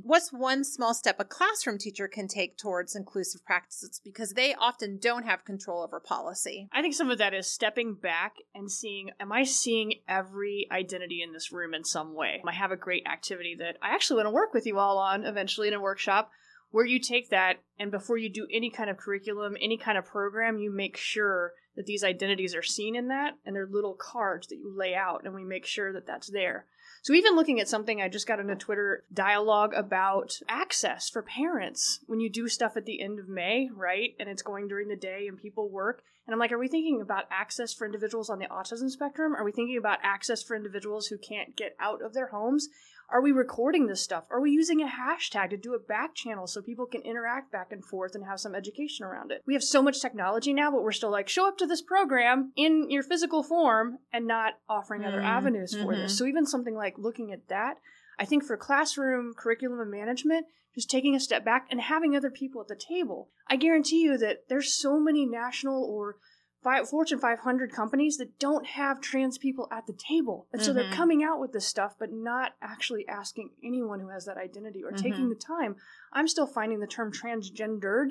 What's 0.00 0.32
one 0.32 0.62
small 0.62 0.94
step 0.94 1.16
a 1.18 1.24
classroom 1.24 1.76
teacher 1.76 2.06
can 2.06 2.28
take 2.28 2.56
towards 2.56 2.94
inclusive 2.94 3.44
practices 3.44 4.00
because 4.04 4.32
they 4.32 4.54
often 4.54 4.98
don't 5.00 5.24
have 5.24 5.44
control 5.44 5.82
over 5.82 5.98
policy? 5.98 6.68
I 6.72 6.82
think 6.82 6.94
some 6.94 7.10
of 7.10 7.18
that 7.18 7.34
is 7.34 7.50
stepping 7.50 7.94
back 7.94 8.34
and 8.54 8.70
seeing 8.70 9.10
am 9.18 9.32
I 9.32 9.42
seeing 9.42 9.94
every 10.08 10.68
identity 10.70 11.20
in 11.20 11.32
this 11.32 11.50
room 11.50 11.74
in 11.74 11.84
some 11.84 12.14
way? 12.14 12.42
I 12.46 12.52
have 12.52 12.70
a 12.70 12.76
great 12.76 13.06
activity 13.10 13.56
that 13.58 13.76
I 13.82 13.92
actually 13.92 14.18
want 14.18 14.26
to 14.26 14.34
work 14.34 14.54
with 14.54 14.66
you 14.66 14.78
all 14.78 14.98
on 14.98 15.24
eventually 15.24 15.66
in 15.66 15.74
a 15.74 15.80
workshop 15.80 16.30
where 16.70 16.84
you 16.84 16.98
take 16.98 17.30
that 17.30 17.56
and 17.78 17.90
before 17.90 18.18
you 18.18 18.28
do 18.28 18.46
any 18.52 18.70
kind 18.70 18.90
of 18.90 18.96
curriculum, 18.96 19.56
any 19.60 19.76
kind 19.76 19.96
of 19.96 20.04
program, 20.04 20.58
you 20.58 20.70
make 20.70 20.96
sure 20.96 21.52
that 21.76 21.86
these 21.86 22.04
identities 22.04 22.54
are 22.54 22.62
seen 22.62 22.96
in 22.96 23.08
that 23.08 23.34
and 23.46 23.54
they're 23.54 23.68
little 23.70 23.94
cards 23.94 24.48
that 24.48 24.56
you 24.56 24.74
lay 24.76 24.94
out 24.94 25.22
and 25.24 25.34
we 25.34 25.44
make 25.44 25.64
sure 25.64 25.92
that 25.92 26.06
that's 26.06 26.30
there. 26.30 26.66
So 27.02 27.14
even 27.14 27.36
looking 27.36 27.60
at 27.60 27.68
something, 27.68 28.02
I 28.02 28.08
just 28.08 28.26
got 28.26 28.40
in 28.40 28.50
a 28.50 28.56
Twitter 28.56 29.04
dialogue 29.12 29.72
about 29.74 30.32
access 30.48 31.08
for 31.08 31.22
parents 31.22 32.00
when 32.06 32.20
you 32.20 32.28
do 32.28 32.48
stuff 32.48 32.76
at 32.76 32.84
the 32.84 33.00
end 33.00 33.20
of 33.20 33.28
May, 33.28 33.70
right? 33.72 34.14
And 34.18 34.28
it's 34.28 34.42
going 34.42 34.68
during 34.68 34.88
the 34.88 34.96
day 34.96 35.26
and 35.28 35.38
people 35.38 35.70
work. 35.70 36.02
And 36.26 36.34
I'm 36.34 36.40
like, 36.40 36.52
are 36.52 36.58
we 36.58 36.68
thinking 36.68 37.00
about 37.00 37.24
access 37.30 37.72
for 37.72 37.86
individuals 37.86 38.28
on 38.28 38.38
the 38.38 38.48
autism 38.48 38.90
spectrum? 38.90 39.34
Are 39.34 39.44
we 39.44 39.52
thinking 39.52 39.78
about 39.78 40.00
access 40.02 40.42
for 40.42 40.56
individuals 40.56 41.06
who 41.06 41.16
can't 41.16 41.56
get 41.56 41.76
out 41.80 42.02
of 42.02 42.12
their 42.12 42.28
homes? 42.28 42.68
Are 43.10 43.22
we 43.22 43.32
recording 43.32 43.86
this 43.86 44.02
stuff? 44.02 44.24
Are 44.30 44.40
we 44.40 44.50
using 44.50 44.82
a 44.82 44.86
hashtag 44.86 45.48
to 45.50 45.56
do 45.56 45.72
a 45.72 45.78
back 45.78 46.14
channel 46.14 46.46
so 46.46 46.60
people 46.60 46.84
can 46.84 47.00
interact 47.02 47.50
back 47.50 47.72
and 47.72 47.82
forth 47.82 48.14
and 48.14 48.26
have 48.26 48.38
some 48.38 48.54
education 48.54 49.06
around 49.06 49.32
it? 49.32 49.42
We 49.46 49.54
have 49.54 49.64
so 49.64 49.82
much 49.82 50.02
technology 50.02 50.52
now, 50.52 50.70
but 50.70 50.82
we're 50.82 50.92
still 50.92 51.10
like, 51.10 51.26
show 51.26 51.48
up 51.48 51.56
to 51.58 51.66
this 51.66 51.80
program 51.80 52.52
in 52.54 52.90
your 52.90 53.02
physical 53.02 53.42
form 53.42 53.98
and 54.12 54.26
not 54.26 54.54
offering 54.68 55.06
other 55.06 55.18
mm-hmm. 55.18 55.26
avenues 55.26 55.72
for 55.72 55.92
mm-hmm. 55.92 56.02
this. 56.02 56.18
So 56.18 56.26
even 56.26 56.44
something 56.44 56.74
like 56.74 56.98
looking 56.98 57.32
at 57.32 57.48
that, 57.48 57.78
I 58.18 58.26
think 58.26 58.44
for 58.44 58.58
classroom 58.58 59.32
curriculum 59.34 59.80
and 59.80 59.90
management, 59.90 60.46
just 60.74 60.90
taking 60.90 61.14
a 61.14 61.20
step 61.20 61.46
back 61.46 61.66
and 61.70 61.80
having 61.80 62.14
other 62.14 62.30
people 62.30 62.60
at 62.60 62.68
the 62.68 62.76
table. 62.76 63.30
I 63.48 63.56
guarantee 63.56 64.02
you 64.02 64.18
that 64.18 64.48
there's 64.50 64.74
so 64.74 65.00
many 65.00 65.24
national 65.24 65.82
or 65.82 66.16
Fortune 66.62 67.18
500 67.18 67.72
companies 67.72 68.16
that 68.18 68.38
don't 68.38 68.66
have 68.66 69.00
trans 69.00 69.38
people 69.38 69.68
at 69.70 69.86
the 69.86 69.92
table. 69.92 70.46
And 70.52 70.62
so 70.62 70.70
mm-hmm. 70.70 70.78
they're 70.78 70.92
coming 70.92 71.22
out 71.22 71.40
with 71.40 71.52
this 71.52 71.66
stuff, 71.66 71.94
but 71.98 72.12
not 72.12 72.52
actually 72.60 73.06
asking 73.08 73.50
anyone 73.64 74.00
who 74.00 74.08
has 74.08 74.24
that 74.26 74.36
identity 74.36 74.82
or 74.82 74.90
mm-hmm. 74.90 75.02
taking 75.02 75.28
the 75.28 75.34
time. 75.34 75.76
I'm 76.12 76.28
still 76.28 76.46
finding 76.46 76.80
the 76.80 76.86
term 76.86 77.12
transgendered 77.12 78.10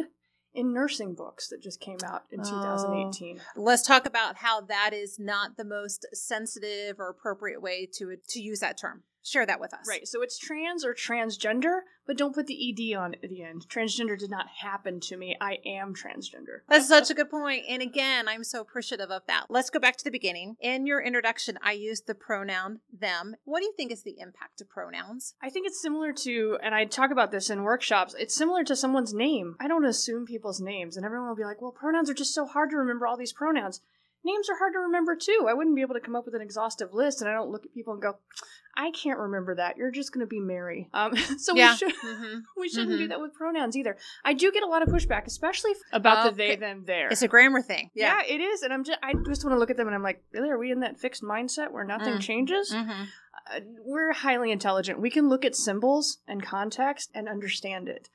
in 0.54 0.74
nursing 0.74 1.14
books 1.14 1.50
that 1.50 1.62
just 1.62 1.80
came 1.80 2.00
out 2.04 2.24
in 2.32 2.40
oh. 2.42 2.44
2018. 2.44 3.40
Let's 3.56 3.84
talk 3.84 4.06
about 4.06 4.38
how 4.38 4.62
that 4.62 4.92
is 4.94 5.20
not 5.20 5.56
the 5.56 5.66
most 5.66 6.08
sensitive 6.14 7.00
or 7.00 7.10
appropriate 7.10 7.62
way 7.62 7.88
to 7.94 8.16
to 8.30 8.40
use 8.42 8.60
that 8.62 8.78
term. 8.78 9.04
Share 9.24 9.46
that 9.46 9.60
with 9.60 9.74
us. 9.74 9.86
Right. 9.88 10.08
So 10.08 10.22
it's 10.22 10.38
trans 10.38 10.86
or 10.86 10.94
transgender, 10.94 11.82
but 12.08 12.18
don't 12.18 12.34
put 12.34 12.48
the 12.48 12.70
ed 12.70 12.98
on 12.98 13.16
at 13.22 13.30
the 13.30 13.44
end. 13.44 13.68
Transgender 13.68 14.18
did 14.18 14.32
not 14.32 14.48
happen 14.62 15.00
to 15.02 15.18
me. 15.18 15.36
I 15.40 15.58
am 15.66 15.94
transgender. 15.94 16.62
That's 16.70 16.88
such 16.88 17.12
a 17.12 17.14
good 17.14 17.30
point. 17.30 17.66
And 17.70 17.82
again, 17.82 18.28
I'm 18.28 18.44
so 18.44 18.62
appreciative 18.62 19.12
of 19.12 19.24
that. 19.28 19.48
Let's 19.50 19.70
go 19.70 19.80
back 19.80 19.98
to 19.98 20.04
the 20.04 20.12
beginning. 20.12 20.56
In 20.62 20.88
your 20.88 21.02
introduction, 21.02 21.60
I 21.62 21.74
used 21.74 22.08
the 22.08 22.16
pronoun 22.16 22.80
them. 22.98 23.36
What 23.44 23.60
do 23.60 23.66
you 23.66 23.74
think 23.76 23.92
is 23.92 24.04
the 24.04 24.20
impact 24.20 24.62
of 24.62 24.70
pronouns? 24.70 25.36
I 25.42 25.50
think 25.50 25.68
it's 25.68 25.82
similar 25.82 26.14
to, 26.14 26.58
and 26.64 26.74
I 26.74 26.86
talk 26.86 27.12
about 27.12 27.32
this 27.32 27.50
in 27.50 27.64
workshops, 27.64 28.16
it's 28.18 28.36
similar 28.36 28.64
to 28.64 28.76
someone's 28.76 29.14
name. 29.14 29.56
I 29.60 29.68
don't 29.68 29.86
assume 29.86 30.26
people's 30.26 30.62
names, 30.62 30.96
and 30.96 31.06
everyone 31.06 31.28
will 31.28 31.36
be 31.36 31.44
like, 31.44 31.62
well, 31.62 31.72
pronouns 31.72 32.10
are 32.10 32.16
just 32.16 32.34
so 32.34 32.46
hard 32.46 32.70
to 32.70 32.78
remember 32.78 33.06
all 33.06 33.18
these 33.18 33.34
pronouns 33.34 33.82
names 34.28 34.50
are 34.50 34.58
hard 34.58 34.74
to 34.74 34.80
remember 34.80 35.16
too. 35.16 35.48
I 35.48 35.54
wouldn't 35.54 35.76
be 35.76 35.82
able 35.82 35.94
to 35.96 36.02
come 36.02 36.16
up 36.16 36.26
with 36.26 36.36
an 36.36 36.42
exhaustive 36.42 36.94
list, 36.94 37.22
and 37.22 37.30
I 37.30 37.34
don't 37.34 37.50
look 37.50 37.66
at 37.66 37.74
people 37.74 37.94
and 37.94 38.02
go, 38.02 38.18
I 38.80 38.92
can't 38.92 39.18
remember 39.18 39.56
that. 39.56 39.76
You're 39.76 39.90
just 39.90 40.14
going 40.14 40.24
to 40.24 40.30
be 40.30 40.40
Mary. 40.40 40.88
Um, 40.94 41.16
so 41.38 41.56
yeah. 41.56 41.72
we 41.72 41.78
should 41.78 41.96
mm-hmm. 41.96 42.40
we 42.58 42.70
shouldn't 42.70 42.92
mm-hmm. 42.92 42.98
do 43.00 43.08
that 43.08 43.20
with 43.20 43.34
pronouns 43.34 43.76
either. 43.76 43.98
I 44.24 44.34
do 44.34 44.52
get 44.52 44.62
a 44.62 44.68
lot 44.68 44.84
of 44.84 44.90
pushback, 44.90 45.26
especially 45.26 45.72
about 45.92 46.30
the 46.30 46.38
they 46.38 46.56
them 46.56 46.84
their. 46.86 47.10
It's 47.10 47.24
a 47.24 47.28
grammar 47.28 47.62
thing. 47.62 47.90
Yeah. 47.96 48.22
yeah. 48.22 48.36
it 48.36 48.40
is, 48.40 48.62
and 48.62 48.72
I'm 48.72 48.84
just 48.84 49.00
I 49.02 49.14
just 49.26 49.44
want 49.44 49.56
to 49.56 49.60
look 49.60 49.72
at 49.72 49.78
them 49.78 49.88
and 49.88 49.96
I'm 49.96 50.04
like, 50.04 50.24
really, 50.32 50.50
are 50.50 50.60
we 50.60 50.72
in 50.72 50.82
that 50.82 51.00
fixed 51.00 51.24
mindset 51.24 51.72
where 51.72 51.84
nothing 51.84 52.16
mm. 52.16 52.22
changes? 52.22 52.72
Mm-hmm. 52.72 53.04
Uh, 53.52 53.60
we're 53.84 54.14
highly 54.14 54.52
intelligent. 54.52 55.02
We 55.02 55.10
can 55.10 55.28
look 55.28 55.44
at 55.44 55.56
symbols 55.56 56.20
and 56.28 56.44
context 56.44 57.10
and 57.16 57.28
understand 57.28 57.90
it. 57.90 58.10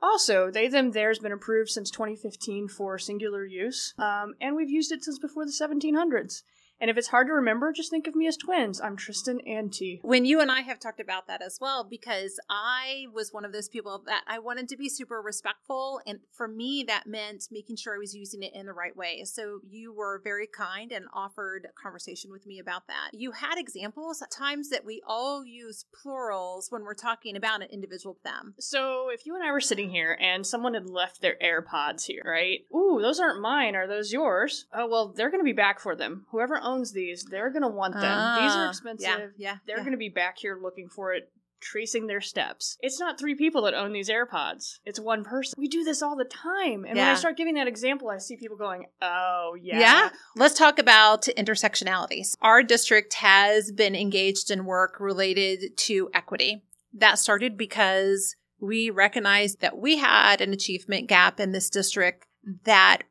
Also, 0.00 0.50
they, 0.50 0.68
them, 0.68 0.92
their 0.92 1.08
has 1.08 1.18
been 1.18 1.32
approved 1.32 1.70
since 1.70 1.90
2015 1.90 2.68
for 2.68 2.98
singular 2.98 3.44
use, 3.44 3.94
um, 3.98 4.34
and 4.40 4.54
we've 4.54 4.70
used 4.70 4.92
it 4.92 5.02
since 5.02 5.18
before 5.18 5.44
the 5.44 5.50
1700s. 5.50 6.42
And 6.80 6.90
if 6.90 6.96
it's 6.96 7.08
hard 7.08 7.26
to 7.26 7.32
remember, 7.32 7.72
just 7.72 7.90
think 7.90 8.06
of 8.06 8.14
me 8.14 8.28
as 8.28 8.36
twins. 8.36 8.80
I'm 8.80 8.96
Tristan 8.96 9.40
and 9.46 9.72
T. 9.72 9.98
When 10.02 10.24
you 10.24 10.40
and 10.40 10.50
I 10.50 10.60
have 10.60 10.78
talked 10.78 11.00
about 11.00 11.26
that 11.26 11.42
as 11.42 11.58
well, 11.60 11.82
because 11.82 12.38
I 12.48 13.06
was 13.12 13.32
one 13.32 13.44
of 13.44 13.52
those 13.52 13.68
people 13.68 14.02
that 14.06 14.22
I 14.28 14.38
wanted 14.38 14.68
to 14.68 14.76
be 14.76 14.88
super 14.88 15.20
respectful. 15.20 16.00
And 16.06 16.20
for 16.32 16.46
me, 16.46 16.84
that 16.86 17.06
meant 17.06 17.48
making 17.50 17.76
sure 17.76 17.94
I 17.94 17.98
was 17.98 18.14
using 18.14 18.42
it 18.44 18.54
in 18.54 18.66
the 18.66 18.72
right 18.72 18.96
way. 18.96 19.22
So 19.24 19.60
you 19.68 19.92
were 19.92 20.20
very 20.22 20.46
kind 20.46 20.92
and 20.92 21.06
offered 21.12 21.66
conversation 21.80 22.30
with 22.30 22.46
me 22.46 22.60
about 22.60 22.86
that. 22.86 23.10
You 23.12 23.32
had 23.32 23.58
examples 23.58 24.22
at 24.22 24.30
times 24.30 24.70
that 24.70 24.84
we 24.84 25.02
all 25.06 25.44
use 25.44 25.84
plurals 26.00 26.68
when 26.70 26.84
we're 26.84 26.94
talking 26.94 27.36
about 27.36 27.62
an 27.62 27.68
individual 27.70 28.18
them. 28.24 28.54
So 28.58 29.08
if 29.10 29.26
you 29.26 29.34
and 29.34 29.44
I 29.44 29.52
were 29.52 29.60
sitting 29.60 29.90
here 29.90 30.16
and 30.20 30.46
someone 30.46 30.74
had 30.74 30.88
left 30.88 31.20
their 31.20 31.36
AirPods 31.42 32.04
here, 32.04 32.22
right? 32.24 32.60
Ooh, 32.74 33.00
those 33.02 33.20
aren't 33.20 33.40
mine. 33.40 33.74
Are 33.74 33.88
those 33.88 34.12
yours? 34.12 34.66
Oh, 34.72 34.86
well, 34.86 35.08
they're 35.08 35.30
going 35.30 35.40
to 35.40 35.44
be 35.44 35.52
back 35.52 35.80
for 35.80 35.96
them. 35.96 36.26
Whoever 36.30 36.58
owns 36.68 36.92
these, 36.92 37.24
they're 37.24 37.50
going 37.50 37.62
to 37.62 37.68
want 37.68 37.94
them. 37.94 38.02
These 38.02 38.52
are 38.52 38.66
ah, 38.66 38.68
expensive. 38.68 39.32
Yeah, 39.36 39.50
yeah 39.50 39.56
they're 39.66 39.78
yeah. 39.78 39.82
going 39.82 39.92
to 39.92 39.98
be 39.98 40.08
back 40.08 40.38
here 40.38 40.58
looking 40.60 40.88
for 40.88 41.12
it, 41.12 41.30
tracing 41.60 42.06
their 42.06 42.20
steps. 42.20 42.76
It's 42.80 43.00
not 43.00 43.18
three 43.18 43.34
people 43.34 43.62
that 43.62 43.74
own 43.74 43.92
these 43.92 44.08
AirPods. 44.08 44.78
It's 44.84 45.00
one 45.00 45.24
person. 45.24 45.54
We 45.58 45.68
do 45.68 45.84
this 45.84 46.02
all 46.02 46.16
the 46.16 46.24
time. 46.24 46.84
And 46.84 46.96
yeah. 46.96 47.06
when 47.06 47.08
I 47.08 47.14
start 47.14 47.36
giving 47.36 47.54
that 47.54 47.68
example, 47.68 48.08
I 48.10 48.18
see 48.18 48.36
people 48.36 48.56
going, 48.56 48.86
"Oh, 49.02 49.56
yeah." 49.60 49.80
Yeah. 49.80 50.08
Let's 50.36 50.58
talk 50.58 50.78
about 50.78 51.22
intersectionalities. 51.36 52.36
Our 52.40 52.62
district 52.62 53.14
has 53.14 53.72
been 53.72 53.94
engaged 53.94 54.50
in 54.50 54.64
work 54.64 55.00
related 55.00 55.76
to 55.76 56.10
equity. 56.14 56.62
That 56.92 57.18
started 57.18 57.56
because 57.56 58.36
we 58.60 58.90
recognized 58.90 59.60
that 59.60 59.78
we 59.78 59.98
had 59.98 60.40
an 60.40 60.52
achievement 60.52 61.08
gap 61.08 61.38
in 61.38 61.52
this 61.52 61.70
district 61.70 62.26
that 62.64 63.02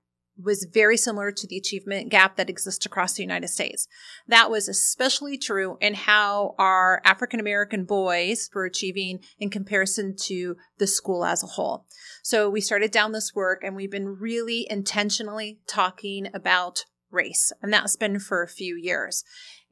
was 0.42 0.68
very 0.72 0.98
similar 0.98 1.32
to 1.32 1.48
the 1.48 1.58
achievement 1.58 2.10
gap 2.10 2.36
that 2.38 2.50
exists 2.50 2.86
across 2.86 3.14
the 3.14 3.24
United 3.24 3.48
States. 3.48 3.88
That 4.28 4.50
was 4.50 4.68
especially 4.68 5.38
true 5.38 5.78
in 5.82 5.94
how 5.94 6.56
our 6.58 7.02
African 7.04 7.40
American 7.40 7.86
boys 7.86 8.50
were 8.54 8.66
achieving 8.66 9.20
in 9.40 9.50
comparison 9.50 10.16
to 10.24 10.56
the 10.78 10.88
school 10.88 11.26
as 11.26 11.44
a 11.44 11.48
whole. 11.48 11.86
So 12.24 12.50
we 12.50 12.62
started 12.62 12.92
down 12.92 13.12
this 13.12 13.34
work 13.34 13.64
and 13.64 13.76
we've 13.76 13.92
been 13.92 14.20
really 14.20 14.68
intentionally 14.70 15.60
talking 15.68 16.28
about 16.34 16.86
race, 17.10 17.52
and 17.62 17.72
that's 17.72 17.96
been 17.96 18.20
for 18.20 18.44
a 18.44 18.48
few 18.48 18.76
years. 18.76 19.24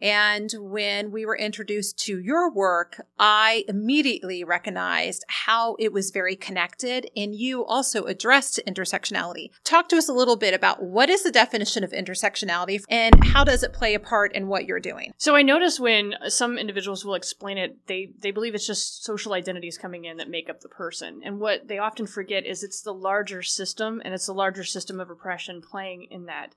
And 0.02 0.54
when 0.58 1.12
we 1.12 1.26
were 1.26 1.38
introduced 1.38 1.98
to 2.06 2.20
your 2.20 2.52
work, 2.52 3.06
I 3.18 3.64
immediately 3.68 4.44
recognized 4.44 5.24
how 5.28 5.76
it 5.80 5.94
was 5.94 6.12
very 6.12 6.36
connected 6.36 7.10
and 7.16 7.34
you 7.34 7.66
also 7.66 8.06
addressed 8.06 8.60
intersectionality. 8.68 9.52
Talk 9.64 9.90
to 9.90 9.98
us 9.98 10.10
a 10.10 10.14
little 10.14 10.36
bit 10.36 10.54
about 10.54 10.84
what 10.84 11.10
is 11.10 11.24
the 11.24 11.32
definition 11.32 11.84
of 11.84 11.92
intersectionality 11.92 12.84
and 12.90 13.24
how 13.24 13.44
does 13.44 13.64
it 13.64 13.74
play 13.74 13.94
a 13.94 14.00
part 14.00 14.34
in 14.34 14.48
what 14.48 14.66
you're 14.66 14.80
doing? 14.80 15.14
So 15.18 15.36
I 15.36 15.42
notice 15.42 15.80
when 15.80 16.16
some 16.28 16.58
individuals 16.58 17.06
will 17.06 17.16
explain 17.16 17.58
it, 17.58 17.88
they, 17.88 18.12
they 18.20 18.32
believe 18.32 18.56
it's 18.56 18.68
just 18.68 19.04
social 19.04 19.34
identities 19.34 19.78
coming 19.78 20.06
in 20.06 20.18
that 20.18 20.30
make 20.30 20.50
up 20.50 20.62
the 20.62 20.70
person. 20.70 21.22
And 21.24 21.40
what 21.40 21.68
they 21.68 21.78
often 21.78 22.08
forget 22.08 22.46
is 22.46 22.64
it's 22.64 22.82
the 22.82 22.94
larger 22.94 23.42
system 23.42 24.02
and 24.04 24.14
it's 24.14 24.28
the 24.28 24.34
larger 24.34 24.64
system 24.64 25.00
of 25.00 25.10
oppression 25.10 25.62
playing 25.62 26.08
in 26.12 26.26
that. 26.26 26.56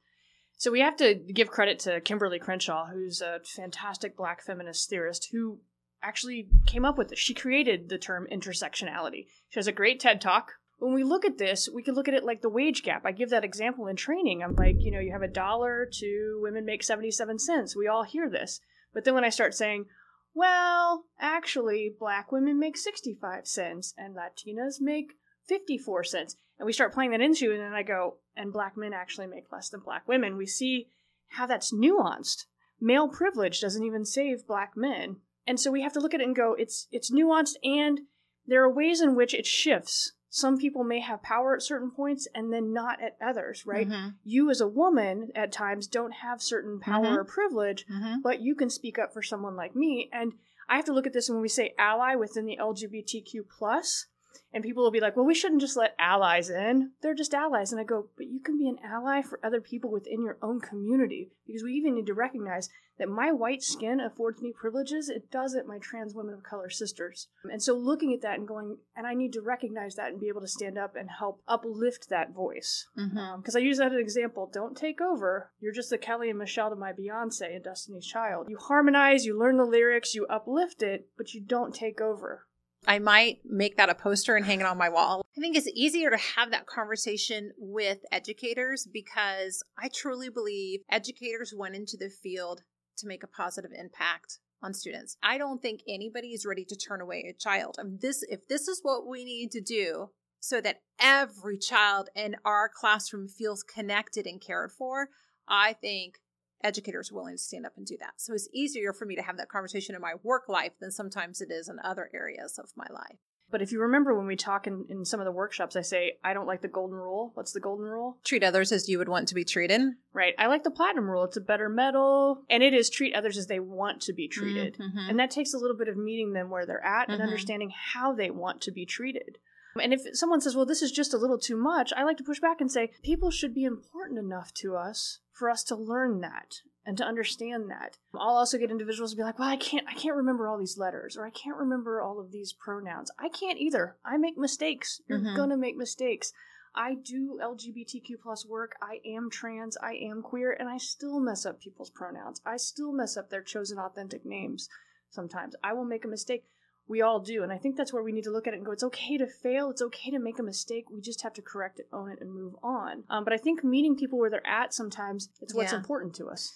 So 0.59 0.73
we 0.73 0.81
have 0.81 0.97
to 0.97 1.15
give 1.15 1.49
credit 1.49 1.79
to 1.81 2.01
Kimberlé 2.01 2.41
Crenshaw, 2.41 2.87
who's 2.87 3.21
a 3.21 3.39
fantastic 3.45 4.17
black 4.17 4.43
feminist 4.43 4.91
theorist 4.91 5.29
who 5.31 5.61
actually 6.03 6.49
came 6.67 6.85
up 6.85 6.99
with 6.99 7.11
this. 7.11 7.19
She 7.21 7.33
created 7.33 7.89
the 7.89 7.97
term 7.97 8.27
intersectionality. 8.31 9.27
She 9.51 9.61
has 9.61 9.69
a 9.69 9.73
great 9.73 10.01
TED 10.01 10.21
talk. 10.21 10.55
When 10.79 10.95
we 10.95 11.05
look 11.05 11.25
at 11.25 11.39
this, 11.39 11.69
we 11.73 11.85
can 11.85 11.95
look 11.95 12.09
at 12.09 12.15
it 12.15 12.25
like 12.25 12.43
the 12.43 12.49
wage 12.49 12.83
gap. 12.83 13.03
I 13.05 13.13
give 13.13 13.31
that 13.31 13.45
example 13.45 13.87
in 13.87 13.95
training. 13.95 14.43
I'm 14.43 14.57
like, 14.57 14.77
you 14.81 14.91
know, 14.91 14.99
you 14.99 15.13
have 15.13 15.23
a 15.23 15.29
dollar 15.29 15.89
to 16.01 16.41
women 16.43 16.65
make 16.65 16.83
77 16.83 17.39
cents. 17.39 17.77
We 17.77 17.87
all 17.87 18.03
hear 18.03 18.29
this. 18.29 18.61
But 18.93 19.05
then 19.05 19.15
when 19.15 19.25
I 19.25 19.31
start 19.31 19.55
saying, 19.55 19.87
well, 20.35 21.05
actually, 21.21 21.95
black 21.99 22.33
women 22.33 22.59
make 22.59 22.77
65 22.77 23.47
cents 23.47 23.95
and 23.97 24.17
Latinas 24.17 24.81
make 24.81 25.13
54 25.49 26.03
cents. 26.05 26.37
And 26.59 26.67
we 26.67 26.73
start 26.73 26.93
playing 26.93 27.13
that 27.13 27.21
into, 27.21 27.53
and 27.53 27.61
then 27.61 27.73
I 27.75 27.83
go, 27.83 28.17
and 28.37 28.53
black 28.53 28.77
men 28.77 28.93
actually 28.93 29.27
make 29.29 29.53
less 29.53 29.69
than 29.69 29.81
black 29.81 30.07
women. 30.09 30.37
We 30.37 30.47
see 30.47 30.89
how 31.29 31.47
that's 31.47 31.73
nuanced. 31.73 32.47
Male 32.81 33.09
privilege 33.09 33.61
doesn't 33.61 33.85
even 33.85 34.05
save 34.05 34.47
black 34.47 34.77
men. 34.77 35.17
And 35.47 35.59
so 35.61 35.71
we 35.71 35.83
have 35.83 35.93
to 35.95 36.01
look 36.01 36.15
at 36.15 36.21
it 36.21 36.27
and 36.27 36.37
go, 36.37 36.55
it's 36.55 36.87
it's 36.93 37.11
nuanced 37.11 37.57
and 37.65 38.01
there 38.47 38.63
are 38.63 38.73
ways 38.73 39.01
in 39.01 39.15
which 39.15 39.35
it 39.35 39.47
shifts. 39.47 40.13
Some 40.31 40.59
people 40.59 40.85
may 40.85 41.01
have 41.01 41.23
power 41.23 41.55
at 41.57 41.63
certain 41.63 41.91
points 41.91 42.29
and 42.35 42.53
then 42.53 42.73
not 42.73 43.01
at 43.03 43.17
others, 43.25 43.65
right? 43.67 43.89
Mm-hmm. 43.89 44.09
You 44.25 44.51
as 44.51 44.61
a 44.61 44.69
woman 44.69 45.31
at 45.35 45.53
times 45.53 45.87
don't 45.87 46.13
have 46.13 46.43
certain 46.43 46.81
power 46.81 47.07
Mhm. 47.07 47.17
or 47.17 47.25
privilege, 47.25 47.87
Mm-hmm. 47.87 48.21
but 48.23 48.41
you 48.41 48.55
can 48.55 48.69
speak 48.71 48.99
up 48.99 49.13
for 49.13 49.23
someone 49.23 49.57
like 49.57 49.75
me. 49.75 50.11
And 50.13 50.35
I 50.69 50.77
have 50.77 50.85
to 50.87 50.93
look 50.93 51.07
at 51.07 51.13
this 51.15 51.31
when 51.31 51.41
we 51.41 51.49
say 51.49 51.75
ally 51.79 52.15
within 52.15 52.45
the 52.45 52.59
LGBTQ 52.59 53.49
plus, 53.49 54.07
and 54.53 54.65
people 54.65 54.83
will 54.83 54.91
be 54.91 55.01
like, 55.01 55.17
"Well, 55.17 55.27
we 55.27 55.35
shouldn't 55.35 55.61
just 55.61 55.77
let 55.77 55.95
allies 55.99 56.51
in. 56.51 56.93
They're 57.03 57.15
just 57.15 57.35
allies." 57.35 57.73
And 57.73 57.81
I 57.81 57.85
go, 57.85 58.09
"But 58.17 58.27
you 58.29 58.41
can 58.41 58.59
be 58.59 58.69
an 58.69 58.79
ally 58.83 59.23
for 59.23 59.39
other 59.45 59.61
people 59.61 59.91
within 59.91 60.23
your 60.23 60.39
own 60.43 60.61
community 60.61 61.33
because 61.47 61.63
we 61.63 61.75
even 61.75 61.95
need 61.95 62.07
to 62.07 62.15
recognize 62.15 62.69
that 62.99 63.09
my 63.09 63.31
white 63.31 63.63
skin 63.63 64.01
affords 64.01 64.43
me 64.43 64.53
privileges. 64.53 65.09
It 65.09 65.31
doesn't 65.31 65.69
my 65.69 65.79
trans 65.79 66.15
women 66.17 66.35
of 66.35 66.43
color 66.43 66.69
sisters." 66.69 67.29
And 67.45 67.63
so 67.63 67.75
looking 67.77 68.13
at 68.13 68.23
that 68.23 68.39
and 68.39 68.49
going, 68.49 68.79
and 68.97 69.07
I 69.07 69.15
need 69.15 69.33
to 69.35 69.41
recognize 69.41 69.95
that 69.95 70.11
and 70.11 70.21
be 70.21 70.29
able 70.29 70.41
to 70.41 70.49
stand 70.49 70.77
up 70.79 70.97
and 70.97 71.09
help 71.09 71.41
uplift 71.47 72.09
that 72.09 72.33
voice 72.33 72.89
Mm-hmm. 72.97 73.41
because 73.41 73.55
I 73.55 73.61
use 73.61 73.79
that 73.79 73.89
as 73.89 73.93
an 73.93 74.01
example. 74.01 74.51
Don't 74.53 74.77
take 74.77 75.01
over. 75.01 75.53
You're 75.61 75.73
just 75.73 75.91
the 75.91 75.99
Kelly 75.99 76.31
and 76.31 76.39
Michelle 76.39 76.71
to 76.71 76.77
my 76.77 76.93
Beyonce 76.93 77.55
and 77.55 77.63
Destiny's 77.63 78.07
Child. 78.07 78.49
You 78.51 78.57
harmonize, 78.59 79.25
you 79.25 79.39
learn 79.39 79.59
the 79.59 79.65
lyrics, 79.65 80.15
you 80.15 80.27
uplift 80.27 80.83
it, 80.83 81.09
but 81.17 81.35
you 81.35 81.41
don't 81.41 81.75
take 81.75 82.01
over. 82.01 82.47
I 82.87 82.99
might 82.99 83.41
make 83.45 83.77
that 83.77 83.91
a 83.91 83.95
poster 83.95 84.37
and 84.37 84.47
hang 84.47 84.61
it 84.61 84.67
on 84.67 84.79
my 84.79 84.89
wall. 84.89 85.23
I 85.37 85.41
think 85.41 85.57
it's 85.57 85.69
easier 85.69 86.11
to 86.11 86.17
have 86.17 86.51
that 86.51 86.67
conversation 86.67 87.53
with 87.59 87.99
educators 88.11 88.89
because 88.91 89.63
I 89.79 89.89
truly 89.89 90.29
believe 90.29 90.81
educators 90.91 91.55
went 91.57 91.75
into 91.75 91.97
the 91.97 92.11
field 92.11 92.63
to 92.99 93.07
make 93.07 93.23
a 93.23 93.29
positive 93.29 93.71
impact 93.77 94.39
on 94.63 94.75
students. 94.75 95.17
I 95.23 95.39
don't 95.39 95.63
think 95.63 95.81
anybody 95.89 96.29
is 96.29 96.47
ready 96.47 96.65
to 96.65 96.77
turn 96.77 97.01
away 97.01 97.25
a 97.29 97.39
child. 97.39 97.77
And 97.79 98.01
this 98.01 98.25
if 98.29 98.49
this 98.49 98.69
is 98.69 98.81
what 98.83 99.07
we 99.07 99.25
need 99.25 99.51
to 99.53 99.61
do 99.61 100.11
so 100.41 100.61
that 100.61 100.83
every 101.01 101.59
child 101.59 102.09
in 102.15 102.37
our 102.45 102.69
classroom 102.73 103.29
feels 103.29 103.63
connected 103.63 104.27
and 104.27 104.41
cared 104.41 104.73
for, 104.73 105.09
I 105.49 105.75
think 105.75 106.19
educators 106.63 107.11
are 107.11 107.15
willing 107.15 107.35
to 107.35 107.43
stand 107.43 107.67
up 107.67 107.77
and 107.77 107.87
do 107.87 107.97
that. 108.01 108.15
So 108.17 108.33
it's 108.35 108.49
easier 108.53 108.93
for 108.93 109.05
me 109.07 109.17
to 109.17 109.23
have 109.23 109.37
that 109.37 109.49
conversation 109.49 109.95
in 109.95 110.01
my 110.01 110.15
work 110.23 110.49
life 110.49 110.73
than 110.81 110.91
sometimes 110.91 111.41
it 111.41 111.51
is 111.51 111.69
in 111.69 111.79
other 111.83 112.11
areas 112.15 112.59
of 112.59 112.71
my 112.77 112.87
life. 112.91 113.19
But 113.51 113.63
if 113.63 113.73
you 113.73 113.81
remember 113.81 114.15
when 114.15 114.27
we 114.27 114.37
talk 114.37 114.67
in, 114.67 114.85
in 114.91 115.07
some 115.07 115.21
of 115.21 115.25
the 115.25 115.33
workshops, 115.33 115.75
I 115.75 115.81
say, 115.81 116.19
I 116.23 116.35
don't 116.35 116.47
like 116.47 116.61
the 116.61 116.69
golden 116.69 116.99
rule. 116.99 117.31
What's 117.33 117.53
the 117.53 117.61
golden 117.61 117.87
rule? 117.87 118.19
Treat 118.23 118.45
others 118.45 118.73
as 118.73 118.91
you 118.91 118.99
would 118.99 119.09
want 119.09 119.27
to 119.29 119.35
be 119.35 119.43
treated. 119.45 119.81
Right. 120.13 120.35
I 120.39 120.49
like 120.49 120.65
the 120.65 120.71
platinum 120.71 121.09
rule. 121.09 121.25
It's 121.25 121.39
a 121.39 121.41
better 121.41 121.71
medal. 121.71 122.43
And 122.51 122.63
it 122.63 122.75
is 122.75 122.91
treat 122.91 123.15
others 123.15 123.39
as 123.39 123.47
they 123.47 123.59
want 123.59 124.03
to 124.03 124.13
be 124.13 124.29
treated. 124.29 124.77
Mhm. 124.77 125.09
And 125.09 125.19
that 125.19 125.31
takes 125.31 125.55
a 125.55 125.59
little 125.59 125.79
bit 125.79 125.89
of 125.89 125.97
meeting 125.97 126.35
them 126.35 126.51
where 126.51 126.67
they're 126.67 126.85
at 126.85 127.09
and 127.09 127.21
Mhm. 127.21 127.25
understanding 127.25 127.71
how 127.75 128.13
they 128.13 128.31
want 128.31 128.61
to 128.63 128.71
be 128.71 128.85
treated. 128.85 129.39
And 129.81 129.93
if 129.93 130.01
someone 130.15 130.41
says, 130.41 130.55
well, 130.57 130.67
this 130.67 130.83
is 130.83 130.93
just 130.93 131.15
a 131.15 131.19
little 131.19 131.39
too 131.39 131.57
much, 131.57 131.93
I 131.97 132.05
like 132.05 132.17
to 132.19 132.25
push 132.25 132.41
back 132.41 132.61
and 132.61 132.71
say, 132.71 132.93
people 133.03 133.31
should 133.31 133.55
be 133.55 133.65
important 133.65 134.19
enough 134.19 134.53
to 134.55 134.77
us 134.77 135.21
for 135.33 135.49
us 135.49 135.63
to 135.65 135.77
learn 135.77 136.21
that 136.21 136.61
and 136.85 136.97
to 136.99 137.05
understand 137.05 137.71
that. 137.71 137.99
I'll 138.15 138.37
also 138.37 138.59
get 138.59 138.71
individuals 138.71 139.11
to 139.13 139.17
be 139.17 139.23
like, 139.23 139.39
well, 139.39 139.49
I 139.49 139.57
can't 139.57 139.87
I 139.89 139.95
can't 139.95 140.17
remember 140.17 140.49
all 140.49 140.59
these 140.59 140.79
letters 140.79 141.17
or 141.17 141.27
I 141.27 141.31
can't 141.31 141.57
remember 141.59 142.01
all 142.03 142.19
of 142.19 142.33
these 142.33 142.53
pronouns. 142.53 143.11
I 143.19 143.29
can't 143.29 143.59
either. 143.59 143.97
I 144.05 144.17
make 144.17 144.37
mistakes. 144.39 145.01
You're 145.07 145.21
Mhm. 145.21 145.37
gonna 145.37 145.57
make 145.57 145.77
mistakes. 145.77 146.33
I 146.75 146.95
do 146.95 147.39
LGBTQ 147.43 148.19
plus 148.23 148.47
work. 148.47 148.77
I 148.81 149.01
am 149.05 149.31
trans. 149.31 149.77
I 149.79 149.95
am 149.95 150.23
queer, 150.23 150.53
and 150.53 150.69
I 150.69 150.79
still 150.79 151.19
mess 151.19 151.45
up 151.45 151.61
people's 151.61 151.91
pronouns. 151.91 152.41
I 152.47 152.57
still 152.57 152.93
mess 152.93 153.17
up 153.17 153.31
their 153.31 153.43
chosen 153.43 153.79
authentic 153.79 154.25
names. 154.25 154.69
Sometimes 155.11 155.57
I 155.65 155.73
will 155.73 155.87
make 155.87 156.05
a 156.05 156.09
mistake. 156.09 156.45
We 156.89 157.03
all 157.03 157.21
do, 157.21 157.43
and 157.43 157.53
I 157.53 157.59
think 157.59 157.77
that's 157.77 157.93
where 157.93 158.03
we 158.03 158.13
need 158.13 158.25
to 158.25 158.31
look 158.31 158.47
at 158.47 158.55
it 158.55 158.57
and 158.57 158.65
go. 158.65 158.73
It's 158.73 158.83
okay 158.85 159.19
to 159.19 159.27
fail. 159.27 159.71
It's 159.71 159.83
okay 159.83 160.11
to 160.11 160.19
make 160.19 160.39
a 160.39 160.43
mistake. 160.43 160.87
We 160.91 161.03
just 161.03 161.21
have 161.23 161.35
to 161.35 161.43
correct 161.43 161.79
it, 161.79 161.87
own 161.93 162.11
it, 162.11 162.19
and 162.21 162.33
move 162.33 162.55
on. 162.63 163.05
Um, 163.11 163.25
but 163.25 163.35
I 163.35 163.37
think 163.37 163.63
meeting 163.63 163.95
people 163.95 164.19
where 164.19 164.31
they're 164.31 164.47
at 164.47 164.73
sometimes 164.73 165.29
it's 165.43 165.55
what's 165.55 165.73
Yeah. 165.73 165.79
important 165.79 166.15
to 166.17 166.29
us. 166.29 166.55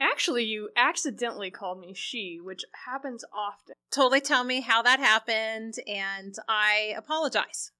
Actually, 0.00 0.44
you 0.44 0.70
accidentally 0.74 1.50
called 1.50 1.78
me 1.78 1.92
she, 1.94 2.40
which 2.42 2.64
happens 2.86 3.24
often. 3.32 3.74
Totally 3.90 4.20
tell 4.20 4.42
me 4.42 4.60
how 4.62 4.82
that 4.82 4.98
happened, 4.98 5.74
and 5.86 6.34
I 6.48 6.94
apologize. 6.96 7.70